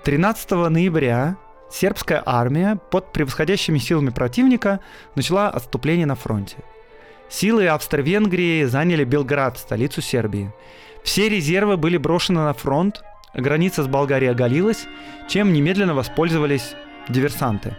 13 0.05 0.51
ноября 0.51 1.39
сербская 1.71 2.23
армия 2.27 2.79
под 2.91 3.13
превосходящими 3.13 3.79
силами 3.79 4.11
противника 4.11 4.81
начала 5.15 5.49
отступление 5.49 6.05
на 6.05 6.15
фронте. 6.15 6.59
Силы 7.31 7.67
Австро-Венгрии 7.69 8.65
заняли 8.65 9.05
Белград, 9.05 9.57
столицу 9.57 10.03
Сербии. 10.03 10.53
Все 11.05 11.31
резервы 11.31 11.79
были 11.79 11.97
брошены 11.97 12.41
на 12.41 12.53
фронт, 12.53 13.03
граница 13.33 13.83
с 13.83 13.87
Болгарией 13.87 14.33
оголилась, 14.33 14.87
чем 15.29 15.55
немедленно 15.55 15.95
воспользовались 15.95 16.75
диверсанты. 17.09 17.77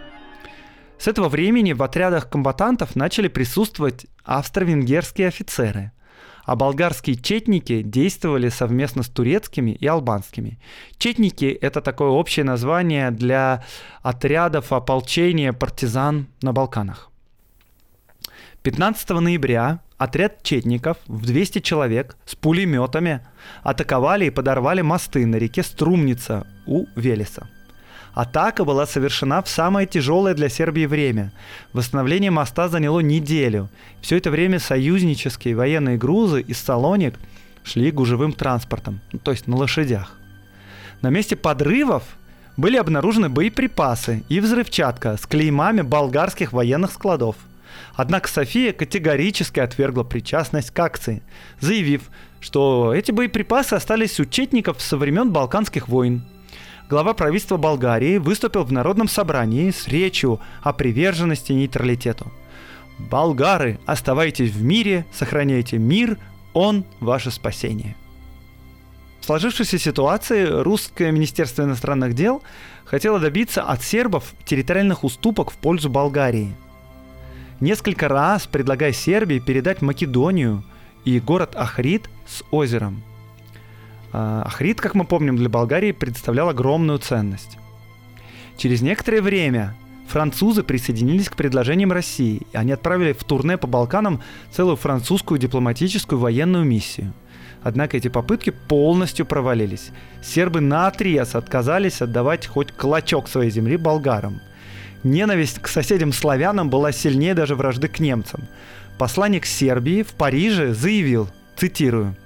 С 0.98 1.06
этого 1.06 1.28
времени 1.28 1.74
в 1.74 1.82
отрядах 1.82 2.28
комбатантов 2.28 2.96
начали 2.96 3.28
присутствовать 3.28 4.06
австро-венгерские 4.24 5.28
офицеры– 5.28 5.92
а 6.44 6.56
болгарские 6.56 7.16
четники 7.16 7.82
действовали 7.82 8.48
совместно 8.48 9.02
с 9.02 9.08
турецкими 9.08 9.72
и 9.72 9.86
албанскими. 9.86 10.58
Четники– 10.98 11.44
это 11.60 11.80
такое 11.80 12.08
общее 12.08 12.44
название 12.44 13.10
для 13.10 13.64
отрядов 14.02 14.72
ополчения 14.72 15.52
партизан 15.52 16.26
на 16.42 16.52
Балканах. 16.52 17.10
15 18.62 19.10
ноября 19.10 19.80
отряд 19.98 20.42
четников 20.42 20.96
в 21.06 21.26
200 21.26 21.60
человек 21.60 22.16
с 22.24 22.36
пулеметами 22.36 23.26
атаковали 23.62 24.26
и 24.26 24.30
подорвали 24.30 24.82
мосты 24.82 25.26
на 25.26 25.36
реке 25.36 25.62
Струмница 25.62 26.46
у 26.66 26.86
Велеса. 26.94 27.48
Атака 28.14 28.64
была 28.64 28.86
совершена 28.86 29.42
в 29.42 29.48
самое 29.48 29.86
тяжелое 29.86 30.34
для 30.34 30.50
Сербии 30.50 30.84
время. 30.84 31.32
Восстановление 31.72 32.30
моста 32.30 32.68
заняло 32.68 33.00
неделю. 33.00 33.70
Все 34.02 34.18
это 34.18 34.30
время 34.30 34.58
союзнические 34.58 35.56
военные 35.56 35.96
грузы 35.96 36.42
из 36.42 36.58
Салоник 36.58 37.18
шли 37.64 37.90
гужевым 37.90 38.34
транспортом, 38.34 39.00
ну, 39.12 39.18
то 39.18 39.30
есть 39.30 39.46
на 39.46 39.56
лошадях. 39.56 40.18
На 41.00 41.08
месте 41.08 41.36
подрывов 41.36 42.02
были 42.58 42.76
обнаружены 42.76 43.30
боеприпасы 43.30 44.24
и 44.28 44.40
взрывчатка 44.40 45.16
с 45.16 45.26
клеймами 45.26 45.80
болгарских 45.80 46.52
военных 46.52 46.92
складов. 46.92 47.36
Однако 47.94 48.28
София 48.28 48.74
категорически 48.74 49.60
отвергла 49.60 50.02
причастность 50.02 50.70
к 50.70 50.78
акции, 50.78 51.22
заявив, 51.60 52.02
что 52.40 52.92
эти 52.94 53.10
боеприпасы 53.10 53.74
остались 53.74 54.20
у 54.20 54.26
четников 54.26 54.82
со 54.82 54.98
времен 54.98 55.30
Балканских 55.30 55.88
войн 55.88 56.22
глава 56.92 57.14
правительства 57.14 57.56
Болгарии 57.56 58.18
выступил 58.18 58.64
в 58.64 58.70
Народном 58.70 59.08
собрании 59.08 59.70
с 59.70 59.88
речью 59.88 60.40
о 60.60 60.74
приверженности 60.74 61.50
нейтралитету. 61.52 62.30
«Болгары, 62.98 63.80
оставайтесь 63.86 64.50
в 64.50 64.62
мире, 64.62 65.06
сохраняйте 65.10 65.78
мир, 65.78 66.18
он– 66.52 66.84
ваше 67.00 67.30
спасение». 67.30 67.96
В 69.20 69.24
сложившейся 69.24 69.78
ситуации 69.78 70.44
русское 70.44 71.10
Министерство 71.12 71.62
иностранных 71.62 72.12
дел 72.12 72.42
хотело 72.84 73.18
добиться 73.18 73.62
от 73.62 73.82
сербов 73.82 74.34
территориальных 74.44 75.02
уступок 75.02 75.50
в 75.50 75.54
пользу 75.54 75.88
Болгарии. 75.88 76.54
Несколько 77.60 78.06
раз 78.08 78.46
предлагая 78.46 78.92
Сербии 78.92 79.38
передать 79.38 79.80
Македонию 79.80 80.62
и 81.06 81.20
город 81.20 81.52
Ахрид 81.56 82.10
с 82.26 82.44
озером– 82.50 83.02
Ахрид, 84.12 84.80
как 84.80 84.94
мы 84.94 85.04
помним, 85.04 85.36
для 85.36 85.48
Болгарии 85.48 85.92
представлял 85.92 86.48
огромную 86.48 86.98
ценность. 86.98 87.58
Через 88.56 88.82
некоторое 88.82 89.22
время 89.22 89.74
французы 90.06 90.62
присоединились 90.62 91.30
к 91.30 91.36
предложениям 91.36 91.92
России, 91.92 92.42
и 92.52 92.56
они 92.56 92.72
отправили 92.72 93.12
в 93.12 93.24
турне 93.24 93.56
по 93.56 93.66
Балканам 93.66 94.20
целую 94.50 94.76
французскую 94.76 95.38
дипломатическую 95.38 96.18
военную 96.18 96.64
миссию. 96.64 97.14
Однако 97.62 97.96
эти 97.96 98.08
попытки 98.08 98.50
полностью 98.50 99.24
провалились. 99.24 99.90
Сербы 100.22 100.60
наотрез 100.60 101.34
отказались 101.34 102.02
отдавать 102.02 102.46
хоть 102.46 102.72
клочок 102.72 103.28
своей 103.28 103.50
земли 103.50 103.76
болгарам. 103.76 104.40
Ненависть 105.04 105.60
к 105.60 105.68
соседям-славянам 105.68 106.70
была 106.70 106.92
сильнее 106.92 107.34
даже 107.34 107.54
вражды 107.54 107.88
к 107.88 107.98
немцам. 107.98 108.42
Посланник 108.98 109.46
Сербии 109.46 110.02
в 110.02 110.12
Париже 110.12 110.74
заявил, 110.74 111.28
цитирую, 111.56 112.16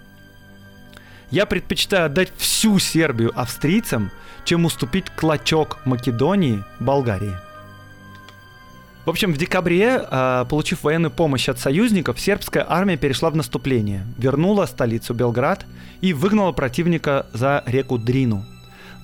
я 1.30 1.46
предпочитаю 1.46 2.06
отдать 2.06 2.32
всю 2.36 2.78
Сербию 2.78 3.32
австрийцам, 3.34 4.10
чем 4.44 4.64
уступить 4.64 5.10
клочок 5.10 5.78
Македонии 5.84 6.62
Болгарии. 6.78 7.36
В 9.04 9.10
общем, 9.10 9.32
в 9.32 9.36
декабре, 9.36 10.04
а, 10.10 10.44
получив 10.46 10.82
военную 10.82 11.12
помощь 11.12 11.48
от 11.48 11.60
союзников, 11.60 12.18
сербская 12.18 12.66
армия 12.68 12.96
перешла 12.96 13.30
в 13.30 13.36
наступление, 13.36 14.04
вернула 14.18 14.66
столицу 14.66 15.14
Белград 15.14 15.64
и 16.00 16.12
выгнала 16.12 16.50
противника 16.50 17.26
за 17.32 17.62
реку 17.66 17.98
Дрину. 17.98 18.44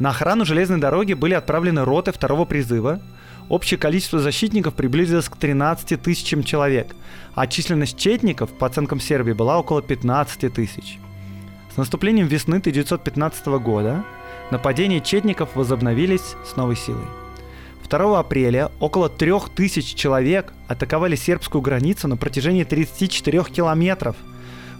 На 0.01 0.11
охрану 0.11 0.45
железной 0.45 0.81
дороги 0.81 1.13
были 1.13 1.35
отправлены 1.35 1.85
роты 1.85 2.11
второго 2.11 2.45
призыва. 2.45 3.01
Общее 3.49 3.79
количество 3.79 4.19
защитников 4.19 4.75
приблизилось 4.75 5.29
к 5.29 5.37
13 5.37 6.03
тысячам 6.03 6.43
человек, 6.43 6.97
а 7.37 7.47
численность 7.47 7.97
четников, 7.97 8.51
по 8.59 8.67
оценкам 8.67 8.99
Сербии, 8.99 9.33
была 9.33 9.59
около 9.59 9.83
15 9.83 10.53
тысяч. 10.53 10.99
С 11.73 11.79
наступлением 11.79 12.27
весны 12.27 12.57
1915 12.57 13.47
года 13.47 14.05
нападения 14.51 15.01
четников 15.01 15.57
возобновились 15.57 16.37
с 16.45 16.55
новой 16.57 16.77
силой. 16.77 17.07
2 17.89 18.19
апреля 18.19 18.71
около 18.79 19.09
3000 19.09 19.95
человек 19.95 20.53
атаковали 20.69 21.17
сербскую 21.17 21.63
границу 21.63 22.09
на 22.09 22.19
протяжении 22.19 22.65
34 22.65 23.45
километров. 23.45 24.17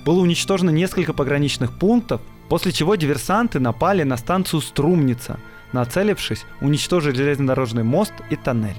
Было 0.05 0.21
уничтожено 0.21 0.69
несколько 0.69 1.15
пограничных 1.15 1.79
пунктов, 1.79 2.21
после 2.51 2.73
чего 2.73 2.95
диверсанты 2.95 3.59
напали 3.59 4.03
на 4.03 4.19
станцию 4.19 4.61
Струмница, 4.61 5.39
нацелившись 5.73 6.45
уничтожить 6.61 7.17
железнодорожный 7.17 7.85
мост 7.85 8.13
и 8.29 8.37
тоннель. 8.37 8.77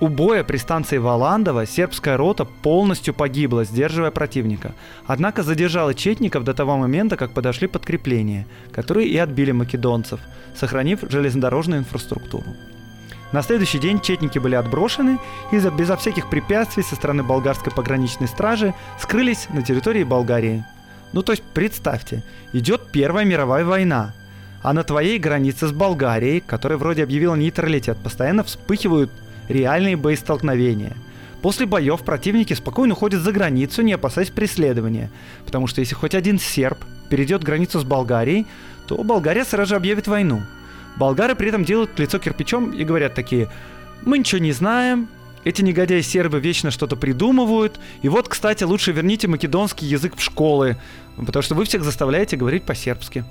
У 0.00 0.08
боя 0.08 0.42
при 0.42 0.56
станции 0.56 0.98
Валандова 0.98 1.66
сербская 1.66 2.16
рота 2.16 2.44
полностью 2.44 3.14
погибла, 3.14 3.64
сдерживая 3.64 4.10
противника. 4.10 4.74
Однако 5.06 5.42
задержала 5.44 5.94
четников 5.94 6.42
до 6.42 6.52
того 6.52 6.76
момента, 6.76 7.16
как 7.16 7.32
подошли 7.32 7.68
подкрепления, 7.68 8.46
которые 8.72 9.08
и 9.08 9.16
отбили 9.16 9.52
македонцев, 9.52 10.20
сохранив 10.56 11.00
железнодорожную 11.08 11.80
инфраструктуру. 11.80 12.56
На 13.32 13.42
следующий 13.42 13.78
день 13.78 14.00
четники 14.00 14.38
были 14.38 14.56
отброшены 14.56 15.18
и 15.52 15.56
безо 15.56 15.96
всяких 15.96 16.28
препятствий 16.28 16.82
со 16.82 16.96
стороны 16.96 17.22
болгарской 17.22 17.72
пограничной 17.72 18.28
стражи 18.28 18.74
скрылись 19.00 19.48
на 19.50 19.62
территории 19.62 20.04
Болгарии. 20.04 20.64
Ну 21.12 21.22
то 21.22 21.32
есть 21.32 21.44
представьте, 21.54 22.24
идет 22.52 22.90
Первая 22.92 23.24
мировая 23.24 23.64
война, 23.64 24.12
а 24.62 24.72
на 24.72 24.82
твоей 24.82 25.18
границе 25.18 25.68
с 25.68 25.72
Болгарией, 25.72 26.40
которая 26.40 26.78
вроде 26.78 27.04
объявила 27.04 27.34
нейтралитет, 27.34 27.96
постоянно 27.98 28.42
вспыхивают 28.44 29.10
реальные 29.48 29.96
боестолкновения. 29.96 30.96
После 31.42 31.66
боев 31.66 32.02
противники 32.02 32.54
спокойно 32.54 32.94
уходят 32.94 33.20
за 33.20 33.32
границу, 33.32 33.82
не 33.82 33.92
опасаясь 33.92 34.30
преследования. 34.30 35.10
Потому 35.44 35.66
что 35.66 35.80
если 35.80 35.94
хоть 35.94 36.14
один 36.14 36.38
серб 36.38 36.78
перейдет 37.10 37.44
границу 37.44 37.78
с 37.80 37.84
Болгарией, 37.84 38.46
то 38.86 39.02
Болгария 39.02 39.44
сразу 39.44 39.70
же 39.70 39.76
объявит 39.76 40.06
войну. 40.06 40.42
Болгары 40.96 41.34
при 41.34 41.48
этом 41.48 41.64
делают 41.64 41.98
лицо 41.98 42.18
кирпичом 42.18 42.70
и 42.70 42.84
говорят 42.84 43.14
такие, 43.14 43.48
мы 44.02 44.18
ничего 44.18 44.40
не 44.40 44.52
знаем, 44.52 45.08
эти 45.44 45.60
негодяи 45.60 46.00
сербы 46.00 46.40
вечно 46.40 46.70
что-то 46.70 46.96
придумывают. 46.96 47.78
И 48.02 48.08
вот, 48.08 48.28
кстати, 48.28 48.64
лучше 48.64 48.92
верните 48.92 49.28
македонский 49.28 49.86
язык 49.86 50.16
в 50.16 50.22
школы, 50.22 50.78
потому 51.16 51.42
что 51.42 51.54
вы 51.54 51.64
всех 51.64 51.84
заставляете 51.84 52.36
говорить 52.36 52.64
по-сербски. 52.64 53.24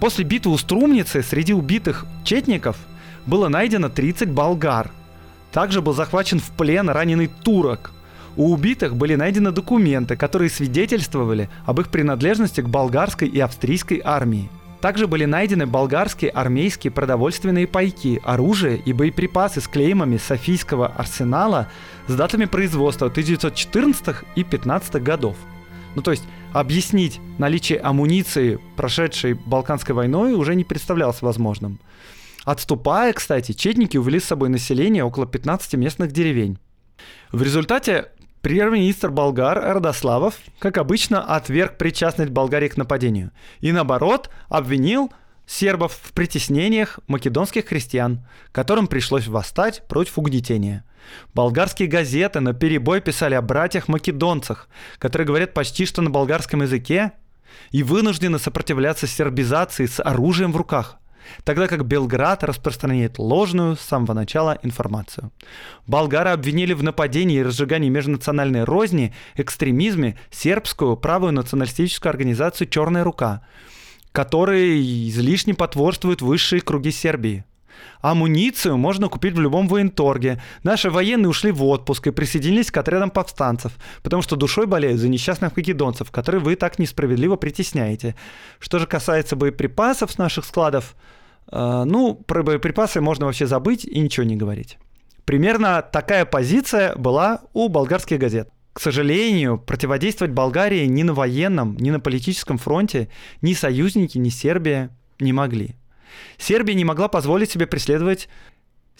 После 0.00 0.24
битвы 0.24 0.52
у 0.52 0.58
Струмницы 0.58 1.22
среди 1.22 1.52
убитых 1.52 2.06
четников 2.24 2.78
было 3.26 3.48
найдено 3.48 3.90
30 3.90 4.30
болгар. 4.30 4.90
Также 5.52 5.82
был 5.82 5.92
захвачен 5.92 6.40
в 6.40 6.50
плен 6.52 6.88
раненый 6.88 7.26
турок. 7.42 7.92
У 8.36 8.50
убитых 8.50 8.96
были 8.96 9.14
найдены 9.14 9.50
документы, 9.50 10.16
которые 10.16 10.48
свидетельствовали 10.48 11.50
об 11.66 11.80
их 11.80 11.90
принадлежности 11.90 12.62
к 12.62 12.68
болгарской 12.68 13.28
и 13.28 13.38
австрийской 13.40 14.00
армии. 14.02 14.48
Также 14.80 15.06
были 15.06 15.26
найдены 15.26 15.66
болгарские 15.66 16.30
армейские 16.30 16.90
продовольственные 16.90 17.66
пайки, 17.66 18.22
оружие 18.24 18.78
и 18.78 18.94
боеприпасы 18.94 19.60
с 19.60 19.68
клеймами 19.68 20.16
Софийского 20.16 20.86
арсенала 20.86 21.68
с 22.06 22.14
датами 22.14 22.46
производства 22.46 23.08
1914 23.08 24.16
и 24.36 24.44
15 24.44 25.02
годов. 25.02 25.36
Ну 25.94 26.02
то 26.02 26.10
есть 26.10 26.24
объяснить 26.52 27.20
наличие 27.38 27.78
амуниции, 27.78 28.58
прошедшей 28.76 29.34
Балканской 29.34 29.94
войной, 29.94 30.34
уже 30.34 30.54
не 30.54 30.64
представлялось 30.64 31.22
возможным. 31.22 31.80
Отступая, 32.44 33.12
кстати, 33.12 33.52
четники 33.52 33.96
увели 33.96 34.18
с 34.18 34.24
собой 34.24 34.48
население 34.48 35.04
около 35.04 35.26
15 35.26 35.74
местных 35.74 36.12
деревень. 36.12 36.58
В 37.32 37.42
результате 37.42 38.08
премьер-министр 38.40 39.10
болгар 39.10 39.58
Эрдославов, 39.58 40.36
как 40.58 40.78
обычно, 40.78 41.22
отверг 41.22 41.76
причастность 41.76 42.30
Болгарии 42.30 42.68
к 42.68 42.76
нападению 42.76 43.32
и, 43.60 43.72
наоборот, 43.72 44.30
обвинил 44.48 45.12
сербов 45.46 45.98
в 46.02 46.12
притеснениях 46.12 47.00
македонских 47.08 47.66
христиан, 47.66 48.26
которым 48.52 48.86
пришлось 48.86 49.26
восстать 49.26 49.86
против 49.88 50.18
угнетения. 50.18 50.84
Болгарские 51.34 51.88
газеты 51.88 52.40
на 52.40 52.52
перебой 52.52 53.00
писали 53.00 53.34
о 53.34 53.42
братьях-македонцах, 53.42 54.68
которые 54.98 55.26
говорят 55.26 55.54
почти 55.54 55.86
что 55.86 56.02
на 56.02 56.10
болгарском 56.10 56.62
языке 56.62 57.12
и 57.70 57.82
вынуждены 57.82 58.38
сопротивляться 58.38 59.06
сербизации 59.06 59.86
с 59.86 60.02
оружием 60.02 60.52
в 60.52 60.56
руках, 60.56 60.98
тогда 61.44 61.68
как 61.68 61.84
Белград 61.84 62.44
распространяет 62.44 63.18
ложную 63.18 63.76
с 63.76 63.80
самого 63.80 64.12
начала 64.12 64.58
информацию. 64.62 65.30
Болгары 65.86 66.30
обвинили 66.30 66.72
в 66.72 66.82
нападении 66.82 67.38
и 67.38 67.42
разжигании 67.42 67.88
межнациональной 67.88 68.64
розни, 68.64 69.14
экстремизме 69.36 70.18
сербскую 70.30 70.96
правую 70.96 71.32
националистическую 71.32 72.10
организацию 72.10 72.68
«Черная 72.68 73.04
рука», 73.04 73.42
которые 74.12 75.08
излишне 75.08 75.54
потворствуют 75.54 76.22
высшие 76.22 76.60
круги 76.60 76.90
Сербии. 76.90 77.44
Амуницию 78.00 78.76
можно 78.76 79.08
купить 79.08 79.34
в 79.34 79.40
любом 79.40 79.68
военторге. 79.68 80.42
Наши 80.62 80.90
военные 80.90 81.28
ушли 81.28 81.52
в 81.52 81.64
отпуск 81.64 82.06
и 82.06 82.10
присоединились 82.10 82.70
к 82.70 82.76
отрядам 82.76 83.10
повстанцев, 83.10 83.72
потому 84.02 84.22
что 84.22 84.36
душой 84.36 84.66
болеют 84.66 85.00
за 85.00 85.08
несчастных 85.08 85.56
македонцев, 85.56 86.10
которые 86.10 86.40
вы 86.40 86.56
так 86.56 86.78
несправедливо 86.78 87.36
притесняете. 87.36 88.14
Что 88.58 88.78
же 88.78 88.86
касается 88.86 89.36
боеприпасов 89.36 90.12
с 90.12 90.18
наших 90.18 90.44
складов, 90.44 90.96
э, 91.50 91.84
ну, 91.84 92.14
про 92.14 92.42
боеприпасы 92.42 93.00
можно 93.00 93.26
вообще 93.26 93.46
забыть 93.46 93.84
и 93.84 94.00
ничего 94.00 94.24
не 94.24 94.36
говорить. 94.36 94.78
Примерно 95.24 95.82
такая 95.82 96.24
позиция 96.24 96.96
была 96.96 97.42
у 97.52 97.68
болгарских 97.68 98.18
газет. 98.18 98.50
К 98.72 98.80
сожалению, 98.80 99.58
противодействовать 99.58 100.32
Болгарии 100.32 100.86
ни 100.86 101.02
на 101.02 101.12
военном, 101.12 101.76
ни 101.76 101.90
на 101.90 102.00
политическом 102.00 102.56
фронте 102.56 103.08
ни 103.42 103.52
союзники, 103.52 104.16
ни 104.16 104.28
Сербия 104.28 104.90
не 105.18 105.32
могли. 105.32 105.76
Сербия 106.38 106.74
не 106.74 106.84
могла 106.84 107.08
позволить 107.08 107.50
себе 107.50 107.66
преследовать 107.66 108.28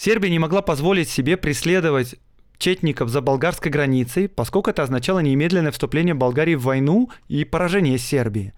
Сербия 0.00 0.30
не 0.30 0.38
могла 0.38 0.62
позволить 0.62 1.10
себе 1.10 1.36
преследовать 1.36 2.16
четников 2.56 3.10
за 3.10 3.20
болгарской 3.20 3.70
границей, 3.70 4.28
поскольку 4.28 4.70
это 4.70 4.82
означало 4.82 5.18
немедленное 5.18 5.72
вступление 5.72 6.14
Болгарии 6.14 6.54
в 6.54 6.62
войну 6.62 7.10
и 7.28 7.44
поражение 7.44 7.98
Сербии. 7.98 8.54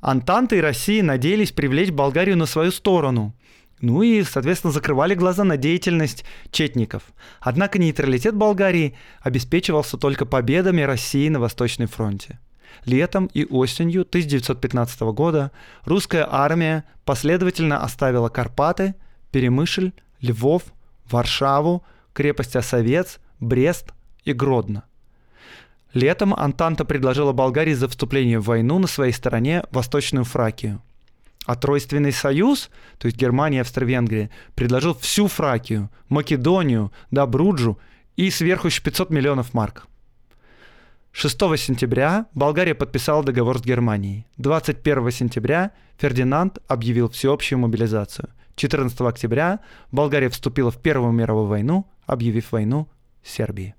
Антанта 0.00 0.54
и 0.54 0.60
Россия 0.60 1.02
надеялись 1.02 1.50
привлечь 1.50 1.90
Болгарию 1.90 2.36
на 2.36 2.46
свою 2.46 2.70
сторону. 2.70 3.34
Ну 3.80 4.02
и, 4.02 4.22
соответственно, 4.22 4.72
закрывали 4.72 5.14
глаза 5.14 5.42
на 5.42 5.56
деятельность 5.56 6.24
четников. 6.52 7.02
Однако 7.40 7.80
нейтралитет 7.80 8.36
Болгарии 8.36 8.96
обеспечивался 9.20 9.96
только 9.96 10.26
победами 10.26 10.82
России 10.82 11.28
на 11.28 11.40
Восточном 11.40 11.88
фронте. 11.88 12.38
Летом 12.84 13.26
и 13.26 13.44
осенью 13.44 14.02
1915 14.02 15.00
года 15.12 15.50
русская 15.84 16.26
армия 16.30 16.84
последовательно 17.04 17.82
оставила 17.82 18.28
Карпаты, 18.28 18.94
Перемышль, 19.30 19.92
Львов, 20.20 20.64
Варшаву, 21.10 21.84
крепость 22.12 22.56
Осовец, 22.56 23.20
Брест 23.40 23.92
и 24.24 24.32
Гродно. 24.32 24.84
Летом 25.92 26.34
Антанта 26.34 26.84
предложила 26.84 27.32
Болгарии 27.32 27.74
за 27.74 27.88
вступление 27.88 28.40
в 28.40 28.46
войну 28.46 28.78
на 28.78 28.86
своей 28.86 29.12
стороне 29.12 29.64
Восточную 29.70 30.24
Фракию– 30.24 30.82
а 31.46 31.56
Тройственный 31.56 32.12
союз, 32.12 32.70
то 32.98 33.06
есть 33.06 33.18
Германия 33.18 33.58
и 33.58 33.60
Австро-Венгрия, 33.60 34.30
предложил 34.54 34.94
всю 34.94 35.28
Фракию, 35.28 35.90
Македонию, 36.08 36.92
Добруджу 37.10 37.78
и 38.16 38.30
сверху 38.30 38.68
еще 38.68 38.82
500 38.82 39.10
миллионов 39.10 39.52
марок. 39.52 39.86
6 41.16 41.38
сентября 41.58 42.26
Болгария 42.34 42.74
подписала 42.74 43.22
договор 43.22 43.60
с 43.60 43.62
Германией. 43.62 44.26
21 44.38 45.12
сентября 45.12 45.70
Фердинанд 45.96 46.58
объявил 46.66 47.08
всеобщую 47.08 47.60
мобилизацию. 47.60 48.30
14 48.56 49.00
октября 49.02 49.60
Болгария 49.92 50.28
вступила 50.28 50.72
в 50.72 50.78
Первую 50.78 51.12
мировую 51.12 51.46
войну, 51.46 51.86
объявив 52.06 52.50
войну 52.50 52.88
Сербии. 53.22 53.76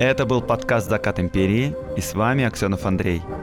Это 0.00 0.26
был 0.26 0.42
подкаст 0.42 0.88
«Закат 0.88 1.20
империи» 1.20 1.76
и 1.96 2.00
с 2.00 2.14
вами 2.14 2.42
Аксенов 2.42 2.84
Андрей. 2.84 3.22